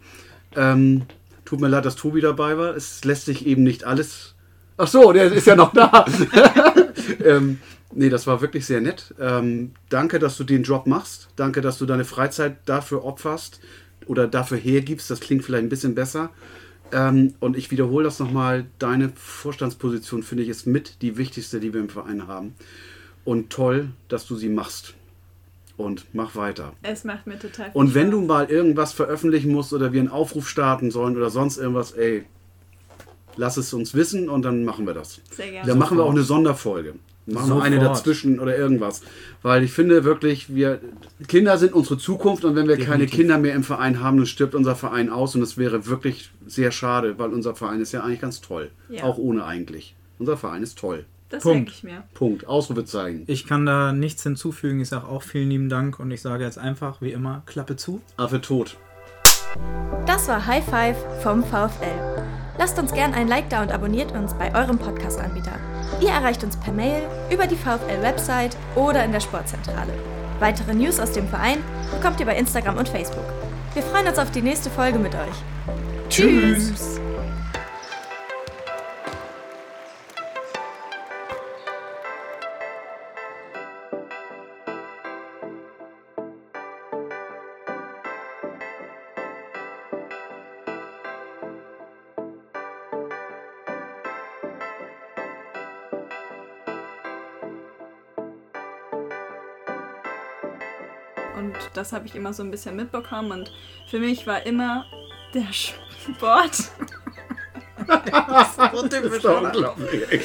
[0.57, 1.03] Ähm,
[1.45, 2.75] tut mir leid, dass Tobi dabei war.
[2.75, 4.35] Es lässt sich eben nicht alles.
[4.79, 6.07] Ach so, der ist ja noch da.
[7.25, 7.61] ähm,
[7.95, 9.15] nee, das war wirklich sehr nett.
[9.21, 11.29] Ähm, danke, dass du den Job machst.
[11.37, 13.61] Danke, dass du deine Freizeit dafür opferst
[14.07, 15.11] oder dafür hergibst.
[15.11, 16.31] Das klingt vielleicht ein bisschen besser.
[16.93, 18.67] Ähm, und ich wiederhole das nochmal.
[18.79, 22.55] Deine Vorstandsposition finde ich ist mit die wichtigste, die wir im Verein haben.
[23.25, 24.95] Und toll, dass du sie machst.
[25.77, 26.73] Und mach weiter.
[26.83, 28.21] Es macht mir total viel Und wenn Spaß.
[28.21, 32.25] du mal irgendwas veröffentlichen musst oder wir einen Aufruf starten sollen oder sonst irgendwas, ey,
[33.37, 35.21] lass es uns wissen und dann machen wir das.
[35.33, 35.67] Sehr gerne.
[35.67, 36.95] Dann machen wir auch eine Sonderfolge.
[37.27, 39.03] Machen wir eine dazwischen oder irgendwas.
[39.43, 40.81] Weil ich finde wirklich, wir
[41.27, 43.17] Kinder sind unsere Zukunft und wenn wir keine Definitiv.
[43.17, 46.71] Kinder mehr im Verein haben, dann stirbt unser Verein aus und das wäre wirklich sehr
[46.71, 48.71] schade, weil unser Verein ist ja eigentlich ganz toll.
[48.91, 49.05] Ja.
[49.05, 49.95] Auch ohne eigentlich.
[50.19, 51.07] Unser Verein ist toll.
[51.31, 51.57] Das Punkt.
[51.57, 52.05] denke ich mir.
[52.13, 52.47] Punkt.
[52.47, 53.25] Ausrufezeichen.
[53.27, 54.81] Ich kann da nichts hinzufügen.
[54.81, 58.03] Ich sage auch vielen lieben Dank und ich sage jetzt einfach, wie immer, Klappe zu.
[58.17, 58.77] Affe tot.
[60.07, 62.23] Das war High Five vom VfL.
[62.59, 65.59] Lasst uns gern ein Like da und abonniert uns bei eurem Podcast-Anbieter.
[66.05, 69.95] Ihr erreicht uns per Mail, über die VfL-Website oder in der Sportzentrale.
[70.39, 73.25] Weitere News aus dem Verein bekommt ihr bei Instagram und Facebook.
[73.73, 76.11] Wir freuen uns auf die nächste Folge mit euch.
[76.11, 76.99] Tschüss.
[76.99, 77.14] Und
[101.85, 103.31] das habe ich immer so ein bisschen mitbekommen.
[103.31, 103.53] Und
[103.91, 104.87] für mich war immer
[105.35, 106.71] der Sport.
[107.87, 108.49] Das
[109.13, 110.23] ist doch unglaublich.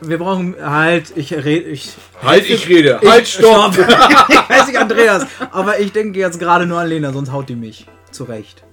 [0.00, 1.92] Wir brauchen halt, ich rede, ich.
[2.22, 2.98] Halt, ich rede.
[3.04, 3.76] Halt, stopp.
[4.28, 7.56] ich weiß nicht, Andreas, aber ich denke jetzt gerade nur an Lena, sonst haut die
[7.56, 8.64] mich zurecht.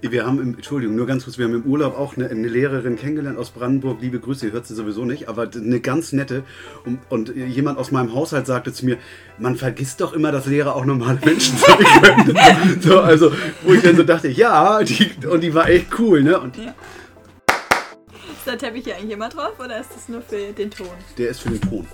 [0.00, 2.94] Wir haben im, Entschuldigung, nur ganz kurz, wir haben im Urlaub auch eine, eine Lehrerin
[2.94, 4.00] kennengelernt aus Brandenburg.
[4.00, 6.44] Liebe Grüße, ihr hört sie sowieso nicht, aber eine ganz nette.
[6.84, 8.96] Und, und jemand aus meinem Haushalt sagte zu mir,
[9.38, 11.84] man vergisst doch immer, dass Lehrer auch normale Menschen sein
[12.24, 12.80] können.
[12.80, 13.32] so, also,
[13.64, 16.38] wo ich dann so dachte, ja, die, und die war echt cool, ne?
[16.38, 20.86] Und Ist der Teppich hier eigentlich immer drauf oder ist das nur für den Ton?
[21.18, 21.88] der ist für den Ton.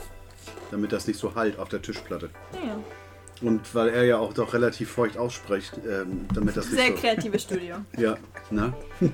[0.70, 2.28] damit das nicht so halt auf der Tischplatte.
[2.52, 2.76] Ja,
[3.44, 6.98] Und weil er ja auch doch relativ feucht ausspricht, ähm, damit das nicht sehr so...
[6.98, 7.76] kreatives Studio.
[7.98, 8.16] Ja,
[8.50, 8.72] ne?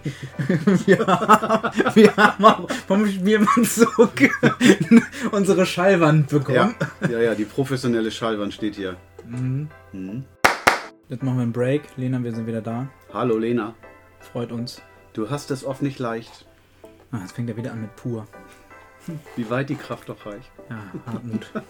[0.86, 3.86] Ja, wir haben auch vom Spielmann so
[5.32, 6.74] unsere Schallwand Ja, bekommen.
[7.10, 8.96] ja, ja, die professionelle Schallwand steht hier.
[9.28, 9.68] Mhm.
[9.92, 10.24] Mhm.
[11.08, 11.82] Jetzt machen wir einen Break.
[11.96, 12.86] Lena, wir sind wieder da.
[13.12, 13.74] Hallo Lena,
[14.32, 14.80] Freut uns.
[15.12, 16.46] du hast es oft nicht leicht.
[17.10, 18.28] Ah, jetzt fängt er wieder an mit pur.
[19.34, 20.52] Wie weit die Kraft doch reicht.
[20.68, 21.50] Ja, Hartmut.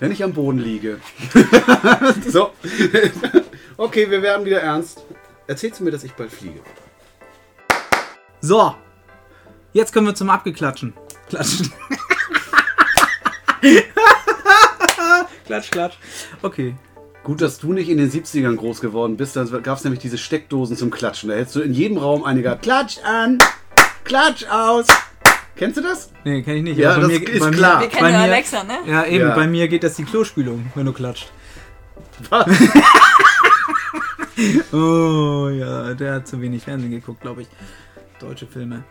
[0.00, 1.00] Wenn ich am Boden liege.
[2.28, 2.52] so.
[3.76, 5.04] okay, wir werden wieder ernst.
[5.46, 6.60] Erzählst du mir, dass ich bald fliege?
[8.40, 8.74] So.
[9.72, 10.94] Jetzt können wir zum Abgeklatschen.
[11.28, 11.72] Klatschen.
[15.46, 15.96] klatsch, klatsch.
[16.42, 16.76] Okay.
[17.24, 19.34] Gut, dass du nicht in den 70ern groß geworden bist.
[19.36, 21.28] Da gab es nämlich diese Steckdosen zum Klatschen.
[21.28, 22.62] Da hättest du in jedem Raum eine gehabt.
[22.62, 23.38] Klatsch an!
[24.04, 24.86] Klatsch aus!
[25.58, 26.10] Kennst du das?
[26.24, 26.78] Nee, kenne ich nicht.
[26.78, 27.80] Ja, das bei ist bei klar.
[27.80, 28.78] Wir Bei kennen mir, Alexa, ne?
[28.86, 29.28] Ja, eben.
[29.28, 29.34] Ja.
[29.34, 31.32] Bei mir geht das die Klospülung, wenn du klatscht.
[32.30, 32.46] Was?
[34.72, 37.48] Oh ja, der hat zu wenig Fernsehen geguckt, glaube ich.
[38.20, 38.84] Deutsche Filme.